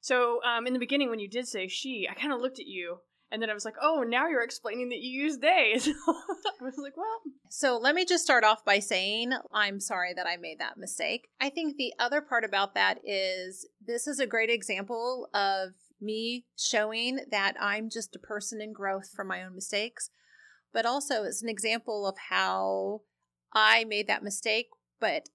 So, 0.00 0.42
um, 0.44 0.66
in 0.66 0.72
the 0.72 0.78
beginning, 0.78 1.10
when 1.10 1.20
you 1.20 1.28
did 1.28 1.46
say 1.48 1.68
she, 1.68 2.08
I 2.10 2.14
kind 2.14 2.32
of 2.32 2.40
looked 2.40 2.58
at 2.58 2.66
you, 2.66 2.98
and 3.30 3.42
then 3.42 3.50
I 3.50 3.54
was 3.54 3.64
like, 3.64 3.76
"Oh, 3.80 4.02
now 4.02 4.28
you're 4.28 4.42
explaining 4.42 4.88
that 4.90 5.00
you 5.00 5.22
use 5.22 5.38
they." 5.38 5.74
I 5.76 6.62
was 6.62 6.78
like, 6.78 6.96
"Well, 6.96 7.20
So 7.48 7.78
let 7.78 7.94
me 7.94 8.04
just 8.04 8.24
start 8.24 8.44
off 8.44 8.64
by 8.64 8.78
saying 8.78 9.32
I'm 9.52 9.80
sorry 9.80 10.12
that 10.14 10.26
I 10.26 10.36
made 10.36 10.58
that 10.60 10.78
mistake. 10.78 11.28
I 11.40 11.50
think 11.50 11.76
the 11.76 11.92
other 11.98 12.20
part 12.20 12.44
about 12.44 12.74
that 12.74 12.98
is 13.04 13.66
this 13.84 14.06
is 14.06 14.20
a 14.20 14.26
great 14.26 14.50
example 14.50 15.28
of 15.34 15.70
me 16.00 16.46
showing 16.56 17.20
that 17.30 17.54
I'm 17.60 17.90
just 17.90 18.14
a 18.16 18.20
person 18.20 18.60
in 18.60 18.72
growth 18.72 19.10
from 19.14 19.28
my 19.28 19.42
own 19.42 19.54
mistakes, 19.54 20.10
but 20.72 20.86
also 20.86 21.24
it's 21.24 21.42
an 21.42 21.48
example 21.48 22.06
of 22.06 22.16
how 22.30 23.02
I 23.52 23.84
made 23.84 24.06
that 24.08 24.22
mistake, 24.22 24.68
but 25.00 25.28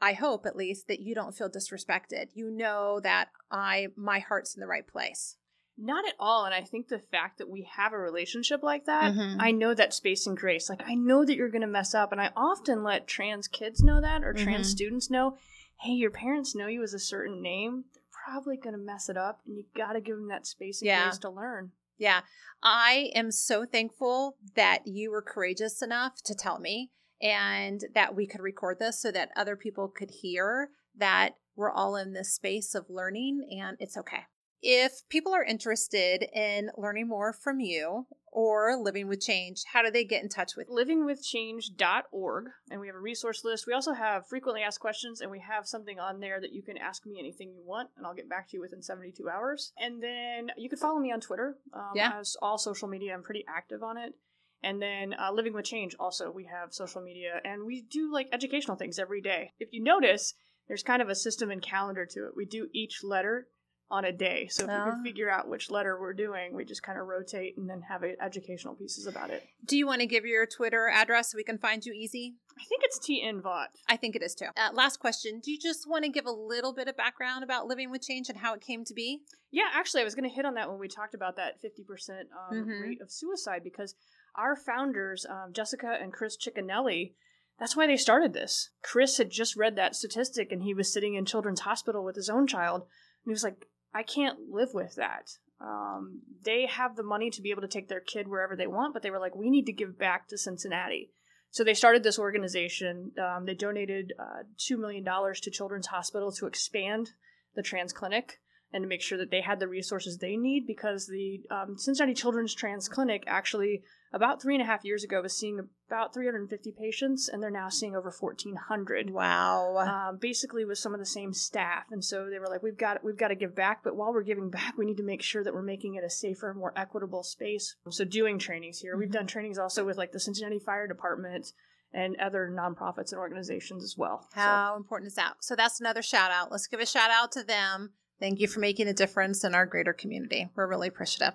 I 0.00 0.12
hope 0.12 0.46
at 0.46 0.56
least 0.56 0.86
that 0.88 1.00
you 1.00 1.14
don't 1.14 1.34
feel 1.34 1.50
disrespected. 1.50 2.28
You 2.34 2.50
know 2.50 3.00
that 3.00 3.30
I 3.50 3.88
my 3.96 4.20
heart's 4.20 4.54
in 4.54 4.60
the 4.60 4.66
right 4.66 4.86
place. 4.86 5.36
Not 5.78 6.06
at 6.06 6.14
all." 6.18 6.44
And 6.44 6.54
I 6.54 6.62
think 6.62 6.88
the 6.88 6.98
fact 6.98 7.38
that 7.38 7.48
we 7.48 7.62
have 7.62 7.92
a 7.92 7.98
relationship 7.98 8.62
like 8.62 8.84
that, 8.86 9.14
Mhm. 9.14 9.36
I 9.38 9.52
know 9.52 9.74
that 9.74 9.94
space 9.94 10.26
and 10.26 10.36
grace. 10.36 10.68
Like 10.68 10.82
I 10.84 10.94
know 10.94 11.24
that 11.24 11.36
you're 11.36 11.48
going 11.48 11.62
to 11.62 11.66
mess 11.66 11.94
up, 11.94 12.12
and 12.12 12.20
I 12.20 12.32
often 12.36 12.82
let 12.82 13.06
trans 13.06 13.48
kids 13.48 13.82
know 13.82 14.00
that 14.00 14.22
or 14.24 14.32
trans 14.34 14.68
Mhm. 14.68 14.70
students 14.70 15.10
know, 15.10 15.38
"Hey, 15.80 15.92
your 15.92 16.10
parents 16.10 16.54
know 16.54 16.66
you 16.66 16.82
as 16.82 16.94
a 16.94 16.98
certain 16.98 17.40
name. 17.40 17.84
They're 17.94 18.02
probably 18.24 18.56
going 18.56 18.74
to 18.74 18.78
mess 18.78 19.08
it 19.08 19.16
up, 19.16 19.40
and 19.46 19.56
you 19.56 19.64
got 19.74 19.92
to 19.92 20.00
give 20.00 20.16
them 20.16 20.28
that 20.28 20.46
space 20.46 20.80
and 20.82 20.86
Yeah. 20.86 21.04
grace 21.08 21.18
to 21.18 21.30
learn." 21.30 21.72
Yeah. 21.96 22.22
I 22.62 23.10
am 23.14 23.30
so 23.30 23.64
thankful 23.64 24.36
that 24.54 24.86
you 24.86 25.10
were 25.10 25.22
courageous 25.22 25.82
enough 25.82 26.22
to 26.22 26.34
tell 26.34 26.58
me 26.58 26.92
and 27.20 27.84
that 27.94 28.14
we 28.14 28.26
could 28.26 28.40
record 28.40 28.78
this 28.78 29.00
so 29.00 29.10
that 29.10 29.32
other 29.34 29.56
people 29.56 29.88
could 29.88 30.10
hear 30.10 30.70
that 30.94 31.36
we're 31.56 31.70
all 31.70 31.96
in 31.96 32.12
this 32.12 32.32
space 32.32 32.74
of 32.74 32.88
learning 32.88 33.48
and 33.60 33.76
it's 33.80 33.96
okay. 33.96 34.26
If 34.62 35.08
people 35.08 35.32
are 35.34 35.44
interested 35.44 36.24
in 36.34 36.70
learning 36.76 37.08
more 37.08 37.32
from 37.32 37.60
you 37.60 38.06
or 38.32 38.76
living 38.76 39.08
with 39.08 39.20
change, 39.20 39.62
how 39.72 39.82
do 39.82 39.90
they 39.90 40.04
get 40.04 40.22
in 40.22 40.28
touch 40.28 40.56
with 40.56 40.68
you? 40.68 40.74
livingwithchange.org 40.74 42.46
and 42.70 42.80
we 42.80 42.86
have 42.86 42.96
a 42.96 43.00
resource 43.00 43.44
list. 43.44 43.66
We 43.66 43.72
also 43.72 43.92
have 43.92 44.26
frequently 44.26 44.62
asked 44.62 44.80
questions 44.80 45.20
and 45.20 45.30
we 45.30 45.40
have 45.40 45.66
something 45.66 45.98
on 45.98 46.20
there 46.20 46.40
that 46.40 46.52
you 46.52 46.62
can 46.62 46.76
ask 46.76 47.06
me 47.06 47.18
anything 47.18 47.52
you 47.52 47.62
want 47.64 47.90
and 47.96 48.06
i'll 48.06 48.14
get 48.14 48.28
back 48.28 48.48
to 48.50 48.56
you 48.56 48.60
within 48.60 48.82
72 48.82 49.28
hours. 49.28 49.72
And 49.78 50.02
then 50.02 50.50
you 50.56 50.68
can 50.68 50.78
follow 50.78 50.98
me 50.98 51.12
on 51.12 51.20
twitter. 51.20 51.56
Um, 51.72 51.92
Yeah. 51.94 52.12
as 52.18 52.36
all 52.42 52.58
social 52.58 52.88
media 52.88 53.14
i'm 53.14 53.22
pretty 53.22 53.44
active 53.48 53.82
on 53.82 53.96
it. 53.96 54.14
And 54.62 54.82
then 54.82 55.14
uh, 55.14 55.30
living 55.32 55.52
with 55.52 55.64
change 55.66 55.94
also 56.00 56.30
we 56.30 56.44
have 56.46 56.74
social 56.74 57.00
media 57.00 57.40
and 57.44 57.64
we 57.64 57.82
do 57.82 58.12
like 58.12 58.28
educational 58.32 58.76
things 58.76 58.98
every 58.98 59.20
day. 59.20 59.52
If 59.60 59.68
you 59.72 59.82
notice 59.82 60.34
there's 60.66 60.82
kind 60.82 61.00
of 61.00 61.08
a 61.08 61.14
system 61.14 61.50
and 61.50 61.62
calendar 61.62 62.04
to 62.04 62.26
it. 62.26 62.32
We 62.36 62.44
do 62.44 62.68
each 62.74 63.02
letter 63.02 63.46
on 63.90 64.04
a 64.04 64.12
day 64.12 64.46
so 64.48 64.64
if 64.64 64.68
you 64.70 64.74
Ah. 64.76 64.90
can 64.90 65.02
figure 65.02 65.30
out 65.30 65.48
which 65.48 65.70
letter 65.70 65.98
we're 65.98 66.12
doing 66.12 66.54
we 66.54 66.64
just 66.64 66.82
kind 66.82 66.98
of 66.98 67.06
rotate 67.06 67.56
and 67.56 67.68
then 67.70 67.80
have 67.82 68.04
educational 68.04 68.74
pieces 68.74 69.06
about 69.06 69.30
it 69.30 69.46
Do 69.64 69.78
you 69.78 69.86
want 69.86 70.00
to 70.02 70.06
give 70.06 70.26
your 70.26 70.44
Twitter 70.46 70.88
address 70.88 71.30
so 71.32 71.36
we 71.36 71.44
can 71.44 71.56
find 71.58 71.84
you 71.86 71.92
easy? 71.94 72.34
I 72.58 72.64
think 72.68 72.82
it's 72.84 72.98
TN 72.98 73.40
Vaught. 73.40 73.68
I 73.88 73.96
think 73.96 74.16
it 74.16 74.22
is 74.22 74.34
too. 74.34 74.46
Uh, 74.56 74.70
last 74.72 74.98
question. 74.98 75.38
Do 75.40 75.52
you 75.52 75.58
just 75.58 75.88
want 75.88 76.04
to 76.04 76.10
give 76.10 76.26
a 76.26 76.30
little 76.32 76.72
bit 76.72 76.88
of 76.88 76.96
background 76.96 77.44
about 77.44 77.66
living 77.68 77.88
with 77.90 78.02
change 78.02 78.28
and 78.28 78.38
how 78.38 78.52
it 78.52 78.60
came 78.60 78.84
to 78.84 78.92
be? 78.94 79.22
Yeah, 79.52 79.68
actually, 79.72 80.00
I 80.00 80.04
was 80.04 80.16
going 80.16 80.28
to 80.28 80.34
hit 80.34 80.44
on 80.44 80.54
that 80.54 80.68
when 80.68 80.78
we 80.80 80.88
talked 80.88 81.14
about 81.14 81.36
that 81.36 81.60
50% 81.62 82.28
um, 82.32 82.56
Mhm. 82.66 82.82
rate 82.82 83.00
of 83.00 83.12
suicide 83.12 83.62
because 83.62 83.94
our 84.34 84.56
founders, 84.56 85.24
um, 85.26 85.52
Jessica 85.52 85.96
and 86.00 86.12
Chris 86.12 86.36
Ciccanelli, 86.36 87.14
that's 87.60 87.76
why 87.76 87.86
they 87.86 87.96
started 87.96 88.32
this. 88.32 88.70
Chris 88.82 89.18
had 89.18 89.30
just 89.30 89.54
read 89.56 89.76
that 89.76 89.94
statistic 89.94 90.50
and 90.50 90.62
he 90.64 90.74
was 90.74 90.92
sitting 90.92 91.14
in 91.14 91.24
Children's 91.24 91.60
Hospital 91.60 92.02
with 92.04 92.16
his 92.16 92.28
own 92.28 92.46
child. 92.48 92.82
And 92.82 92.90
he 93.26 93.30
was 93.30 93.44
like, 93.44 93.68
I 93.94 94.02
can't 94.02 94.50
live 94.50 94.70
with 94.74 94.96
that. 94.96 95.30
Um, 95.60 96.20
they 96.44 96.66
have 96.66 96.96
the 96.96 97.02
money 97.02 97.30
to 97.30 97.42
be 97.42 97.50
able 97.50 97.62
to 97.62 97.68
take 97.68 97.88
their 97.88 98.00
kid 98.00 98.28
wherever 98.28 98.54
they 98.54 98.66
want, 98.66 98.94
but 98.94 99.02
they 99.02 99.10
were 99.10 99.18
like, 99.18 99.34
we 99.34 99.50
need 99.50 99.66
to 99.66 99.72
give 99.72 99.98
back 99.98 100.28
to 100.28 100.38
Cincinnati. 100.38 101.10
So 101.50 101.64
they 101.64 101.74
started 101.74 102.02
this 102.02 102.18
organization. 102.18 103.12
Um, 103.18 103.46
they 103.46 103.54
donated 103.54 104.12
uh, 104.18 104.44
$2 104.58 104.78
million 104.78 105.04
to 105.04 105.50
Children's 105.50 105.86
Hospital 105.88 106.30
to 106.32 106.46
expand 106.46 107.10
the 107.56 107.62
trans 107.62 107.92
clinic 107.92 108.40
and 108.72 108.82
to 108.82 108.88
make 108.88 109.00
sure 109.02 109.16
that 109.18 109.30
they 109.30 109.40
had 109.40 109.60
the 109.60 109.68
resources 109.68 110.18
they 110.18 110.36
need 110.36 110.66
because 110.66 111.06
the 111.06 111.40
um, 111.50 111.76
Cincinnati 111.78 112.14
Children's 112.14 112.54
Trans 112.54 112.88
Clinic 112.88 113.24
actually 113.26 113.82
about 114.12 114.40
three 114.40 114.54
and 114.54 114.62
a 114.62 114.66
half 114.66 114.84
years 114.84 115.04
ago 115.04 115.20
was 115.22 115.36
seeing 115.36 115.58
about 115.88 116.12
350 116.14 116.72
patients 116.78 117.28
and 117.28 117.42
they're 117.42 117.50
now 117.50 117.68
seeing 117.68 117.94
over 117.96 118.10
1400 118.10 119.10
wow 119.10 119.76
um, 120.10 120.18
basically 120.18 120.64
with 120.64 120.78
some 120.78 120.94
of 120.94 121.00
the 121.00 121.06
same 121.06 121.32
staff 121.32 121.84
and 121.90 122.04
so 122.04 122.28
they 122.30 122.38
were 122.38 122.46
like 122.48 122.62
we've 122.62 122.78
got 122.78 123.02
we've 123.04 123.18
got 123.18 123.28
to 123.28 123.34
give 123.34 123.54
back 123.54 123.82
but 123.84 123.96
while 123.96 124.12
we're 124.12 124.22
giving 124.22 124.50
back 124.50 124.76
we 124.78 124.84
need 124.86 124.96
to 124.96 125.02
make 125.02 125.22
sure 125.22 125.42
that 125.44 125.52
we're 125.54 125.62
making 125.62 125.94
it 125.94 126.04
a 126.04 126.10
safer 126.10 126.54
more 126.54 126.72
equitable 126.76 127.22
space 127.22 127.76
so 127.90 128.04
doing 128.04 128.38
trainings 128.38 128.78
here 128.80 128.96
we've 128.96 129.10
done 129.12 129.26
trainings 129.26 129.58
also 129.58 129.84
with 129.84 129.96
like 129.96 130.12
the 130.12 130.20
cincinnati 130.20 130.58
fire 130.58 130.86
department 130.86 131.52
and 131.92 132.16
other 132.16 132.50
nonprofits 132.54 133.12
and 133.12 133.18
organizations 133.18 133.82
as 133.82 133.94
well 133.96 134.26
So- 134.34 134.40
How 134.40 134.76
important 134.76 135.08
is 135.08 135.14
that? 135.14 135.36
So 135.40 135.56
that's 135.56 135.80
another 135.80 136.02
shout 136.02 136.30
out. 136.30 136.50
Let's 136.52 136.66
give 136.66 136.80
a 136.80 136.86
shout 136.86 137.10
out 137.10 137.32
to 137.32 137.42
them. 137.42 137.92
Thank 138.20 138.40
you 138.40 138.48
for 138.48 138.60
making 138.60 138.88
a 138.88 138.92
difference 138.92 139.44
in 139.44 139.54
our 139.54 139.66
greater 139.66 139.92
community. 139.92 140.48
We're 140.54 140.66
really 140.66 140.88
appreciative. 140.88 141.34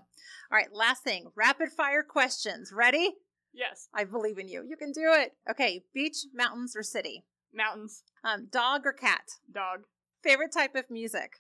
All 0.52 0.58
right, 0.58 0.74
last 0.74 1.04
thing 1.04 1.28
rapid 1.36 1.72
fire 1.72 2.04
questions. 2.04 2.72
Ready? 2.74 3.16
yes 3.54 3.88
I 3.94 4.04
believe 4.04 4.38
in 4.40 4.48
you. 4.48 4.64
You 4.68 4.76
can 4.76 4.92
do 4.92 5.12
it. 5.14 5.34
Okay, 5.50 5.84
beach, 5.94 6.26
mountains, 6.34 6.76
or 6.76 6.84
city? 6.84 7.26
mountains 7.54 8.04
Um, 8.24 8.48
dog 8.52 8.82
or 8.86 8.94
cat? 8.94 9.36
dog 9.52 9.84
Favorite 10.24 10.52
type 10.54 10.76
of 10.76 10.90
music? 10.90 11.40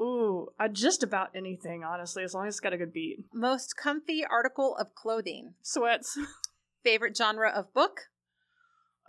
Ooh, 0.00 0.48
uh, 0.58 0.68
just 0.68 1.02
about 1.02 1.30
anything, 1.34 1.84
honestly, 1.84 2.24
as 2.24 2.34
long 2.34 2.46
as 2.48 2.54
it's 2.54 2.60
got 2.60 2.72
a 2.72 2.78
good 2.78 2.92
beat. 2.92 3.24
Most 3.32 3.76
comfy 3.76 4.24
article 4.24 4.76
of 4.76 4.94
clothing? 4.94 5.54
Sweats. 5.62 6.18
Favorite 6.82 7.16
genre 7.16 7.50
of 7.50 7.72
book? 7.72 8.08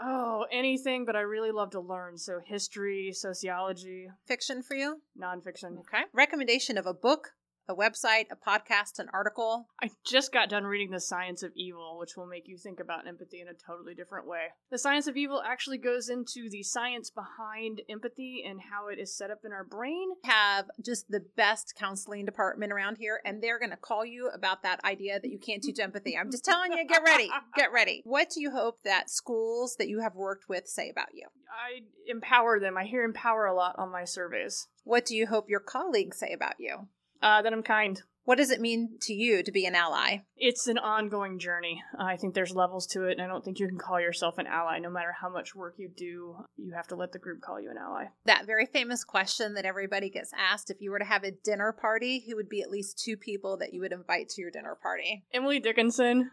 Oh, 0.06 0.46
anything, 0.52 1.06
but 1.06 1.16
I 1.16 1.22
really 1.22 1.52
love 1.52 1.70
to 1.72 1.80
learn. 1.80 2.18
So, 2.18 2.40
history, 2.44 3.12
sociology, 3.14 4.10
Fiction 4.26 4.62
for 4.62 4.76
you? 4.76 5.02
nonfiction. 5.18 5.80
Okay. 5.80 6.04
Recommendation 6.12 6.78
of 6.78 6.86
a 6.86 6.94
book, 6.94 7.30
a 7.68 7.76
website, 7.76 8.26
a 8.32 8.36
podcast, 8.36 9.00
an 9.00 9.08
article. 9.14 9.68
I 9.82 9.90
just 10.06 10.34
got 10.34 10.50
done 10.50 10.66
reading 10.66 10.92
The 10.92 11.00
Science 11.00 11.44
of 11.44 11.52
Evil, 11.56 11.98
which 11.98 12.18
will 12.18 12.26
make 12.26 12.48
you 12.48 12.58
think 12.58 12.80
about 12.80 13.08
empathy 13.08 13.42
in 13.42 13.48
a 13.48 13.54
totally 13.54 13.96
different 13.96 14.28
way. 14.28 14.48
The 14.72 14.78
Science 14.78 15.08
of 15.08 15.16
Evil 15.16 15.42
actually 15.42 15.78
goes 15.78 16.10
into 16.10 16.50
the 16.50 16.64
science 16.64 17.10
behind 17.10 17.82
empathy 17.90 18.44
and 18.48 18.60
how 18.60 18.88
it 18.88 19.00
is 19.00 19.16
set 19.16 19.32
up 19.32 19.40
in 19.46 19.52
our 19.52 19.64
brain. 19.64 20.10
Have 20.26 20.66
just 20.84 21.10
the 21.10 21.24
best 21.38 21.74
counseling 21.78 22.26
department 22.26 22.74
around 22.74 22.98
here, 22.98 23.22
and 23.26 23.42
they're 23.42 23.60
going 23.60 23.72
to 23.72 23.78
call 23.78 24.06
you 24.06 24.30
about 24.34 24.64
that 24.64 24.84
idea 24.84 25.20
that 25.20 25.30
you 25.30 25.40
can't 25.40 25.64
teach 25.64 25.80
empathy. 25.80 26.18
I'm 26.18 26.32
just 26.32 26.46
telling 26.46 26.74
you, 26.74 26.86
get 26.88 27.04
ready. 27.04 27.30
Get 27.56 27.72
ready. 27.72 28.02
What 28.04 28.30
do 28.30 28.42
you 28.42 28.52
hope 28.52 28.80
that 28.84 29.10
schools 29.10 29.76
that 29.78 29.88
you 29.88 30.02
have 30.02 30.16
worked 30.16 30.50
with 30.50 30.68
say 30.68 30.90
about 30.90 31.10
you? 31.14 31.28
I 31.52 31.82
empower 32.08 32.60
them. 32.60 32.78
I 32.78 32.84
hear 32.84 33.04
empower 33.04 33.46
a 33.46 33.54
lot 33.54 33.76
on 33.78 33.92
my 33.92 34.06
surveys. 34.06 34.68
What 34.84 35.06
do 35.06 35.16
you 35.16 35.28
hope 35.28 35.50
your 35.50 35.60
colleagues 35.60 36.18
say 36.18 36.34
about 36.34 36.56
you? 36.60 36.88
Uh, 37.24 37.42
that 37.42 37.54
I'm 37.54 37.64
kind. 37.64 38.02
What 38.26 38.38
does 38.38 38.52
it 38.52 38.62
mean 38.62 38.98
to 39.02 39.14
you 39.14 39.44
to 39.44 39.52
be 39.52 39.66
an 39.66 39.76
ally? 39.76 40.20
It's 40.38 40.68
an 40.68 40.78
ongoing 40.78 41.40
journey. 41.40 41.82
I 41.98 42.16
think 42.16 42.34
there's 42.34 42.56
levels 42.56 42.86
to 42.88 43.06
it, 43.06 43.14
and 43.14 43.22
I 43.22 43.28
don't 43.28 43.44
think 43.44 43.60
you 43.60 43.68
can 43.68 43.78
call 43.78 44.00
yourself 44.00 44.38
an 44.38 44.48
ally. 44.48 44.80
No 44.80 44.90
matter 44.90 45.14
how 45.20 45.30
much 45.30 45.56
work 45.56 45.76
you 45.78 45.90
do, 45.90 46.36
you 46.58 46.74
have 46.74 46.88
to 46.88 46.96
let 46.96 47.12
the 47.12 47.20
group 47.20 47.42
call 47.42 47.60
you 47.60 47.70
an 47.70 47.78
ally. 47.78 48.06
That 48.26 48.46
very 48.46 48.66
famous 48.66 49.04
question 49.04 49.54
that 49.56 49.66
everybody 49.66 50.10
gets 50.10 50.32
asked 50.38 50.70
if 50.70 50.82
you 50.82 50.92
were 50.92 51.00
to 51.00 51.06
have 51.06 51.24
a 51.24 51.32
dinner 51.32 51.74
party, 51.74 52.24
who 52.28 52.36
would 52.36 52.50
be 52.50 52.62
at 52.62 52.70
least 52.70 53.02
two 53.04 53.18
people 53.18 53.58
that 53.58 53.74
you 53.74 53.82
would 53.82 53.92
invite 53.94 54.30
to 54.30 54.42
your 54.42 54.52
dinner 54.52 54.78
party? 54.82 55.26
Emily 55.34 55.60
Dickinson 55.60 56.32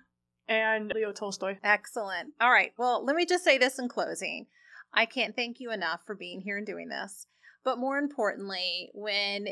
and 0.48 0.92
Leo 0.94 1.12
Tolstoy. 1.12 1.56
Excellent. 1.62 2.34
All 2.40 2.50
right. 2.50 2.72
Well, 2.78 3.04
let 3.04 3.16
me 3.16 3.26
just 3.26 3.44
say 3.44 3.58
this 3.58 3.78
in 3.78 3.88
closing. 3.88 4.46
I 4.92 5.06
can't 5.06 5.36
thank 5.36 5.60
you 5.60 5.72
enough 5.72 6.02
for 6.04 6.14
being 6.14 6.40
here 6.40 6.56
and 6.56 6.66
doing 6.66 6.88
this. 6.88 7.26
But 7.64 7.78
more 7.78 7.98
importantly, 7.98 8.90
when 8.94 9.46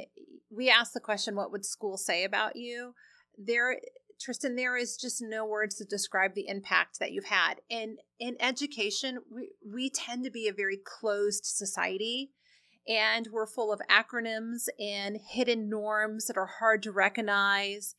we 0.51 0.71
ask 0.71 0.93
the 0.93 1.01
question, 1.01 1.37
what 1.37 1.53
would 1.53 1.65
school 1.65 1.97
say 1.97 2.25
about 2.25 2.57
you? 2.57 2.95
There, 3.37 3.79
Tristan, 4.21 4.57
there 4.57 4.77
is 4.77 4.97
just 4.97 5.21
no 5.21 5.45
words 5.45 5.77
to 5.77 5.85
describe 5.85 6.35
the 6.35 6.49
impact 6.49 6.99
that 7.01 7.13
you've 7.13 7.27
had. 7.27 7.57
And 7.71 7.99
in 8.19 8.37
education, 8.41 9.19
we, 9.31 9.51
we 9.65 9.91
tend 9.91 10.25
to 10.25 10.31
be 10.31 10.49
a 10.49 10.55
very 10.55 10.79
closed 10.83 11.45
society 11.45 12.31
and 12.89 13.29
we're 13.31 13.47
full 13.47 13.71
of 13.71 13.83
acronyms 13.91 14.69
and 14.81 15.19
hidden 15.31 15.69
norms 15.69 16.27
that 16.27 16.39
are 16.39 16.49
hard 16.59 16.83
to 16.85 16.93
recognize. 16.93 17.95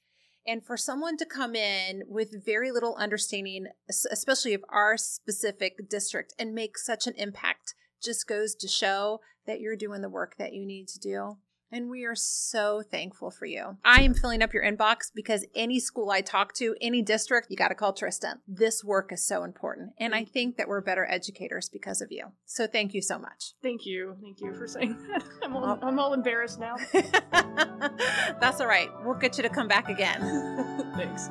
And 0.47 0.65
for 0.65 0.77
someone 0.77 1.15
to 1.17 1.27
come 1.27 1.55
in 1.55 2.01
with 2.07 2.43
very 2.43 2.71
little 2.71 2.95
understanding, 2.95 3.67
especially 3.87 4.55
of 4.55 4.65
our 4.69 4.97
specific 4.97 5.87
district, 5.87 6.33
and 6.39 6.55
make 6.55 6.77
such 6.77 7.05
an 7.05 7.13
impact 7.17 7.75
just 8.03 8.27
goes 8.27 8.55
to 8.55 8.67
show 8.67 9.19
that 9.49 9.59
you're 9.59 9.75
doing 9.75 10.01
the 10.01 10.09
work 10.09 10.35
that 10.37 10.53
you 10.53 10.63
need 10.63 10.87
to 10.87 10.99
do. 10.99 11.37
And 11.71 11.89
we 11.89 12.05
are 12.05 12.15
so 12.15 12.81
thankful 12.81 13.31
for 13.31 13.45
you. 13.45 13.77
I 13.83 14.01
am 14.01 14.13
filling 14.13 14.41
up 14.41 14.53
your 14.53 14.63
inbox 14.63 15.11
because 15.13 15.45
any 15.55 15.79
school 15.79 16.09
I 16.11 16.21
talk 16.21 16.53
to, 16.55 16.75
any 16.81 17.01
district, 17.01 17.47
you 17.49 17.57
got 17.57 17.67
to 17.67 17.75
call 17.75 17.93
Tristan. 17.93 18.39
This 18.47 18.83
work 18.83 19.11
is 19.11 19.25
so 19.25 19.43
important. 19.43 19.91
And 19.99 20.15
I 20.15 20.23
think 20.23 20.57
that 20.57 20.67
we're 20.67 20.81
better 20.81 21.05
educators 21.09 21.67
because 21.69 22.01
of 22.01 22.11
you. 22.11 22.27
So 22.45 22.65
thank 22.65 22.93
you 22.93 23.01
so 23.01 23.19
much. 23.19 23.53
Thank 23.61 23.85
you. 23.85 24.15
Thank 24.21 24.39
you 24.39 24.53
for 24.55 24.67
saying 24.67 24.97
that. 25.09 25.23
I'm 25.43 25.55
all, 25.55 25.79
I'm 25.81 25.99
all 25.99 26.13
embarrassed 26.13 26.59
now. 26.59 26.75
That's 28.41 28.61
all 28.61 28.67
right. 28.67 28.89
We'll 29.03 29.15
get 29.15 29.37
you 29.37 29.43
to 29.43 29.49
come 29.49 29.67
back 29.67 29.89
again. 29.89 30.21
Thanks. 30.95 31.29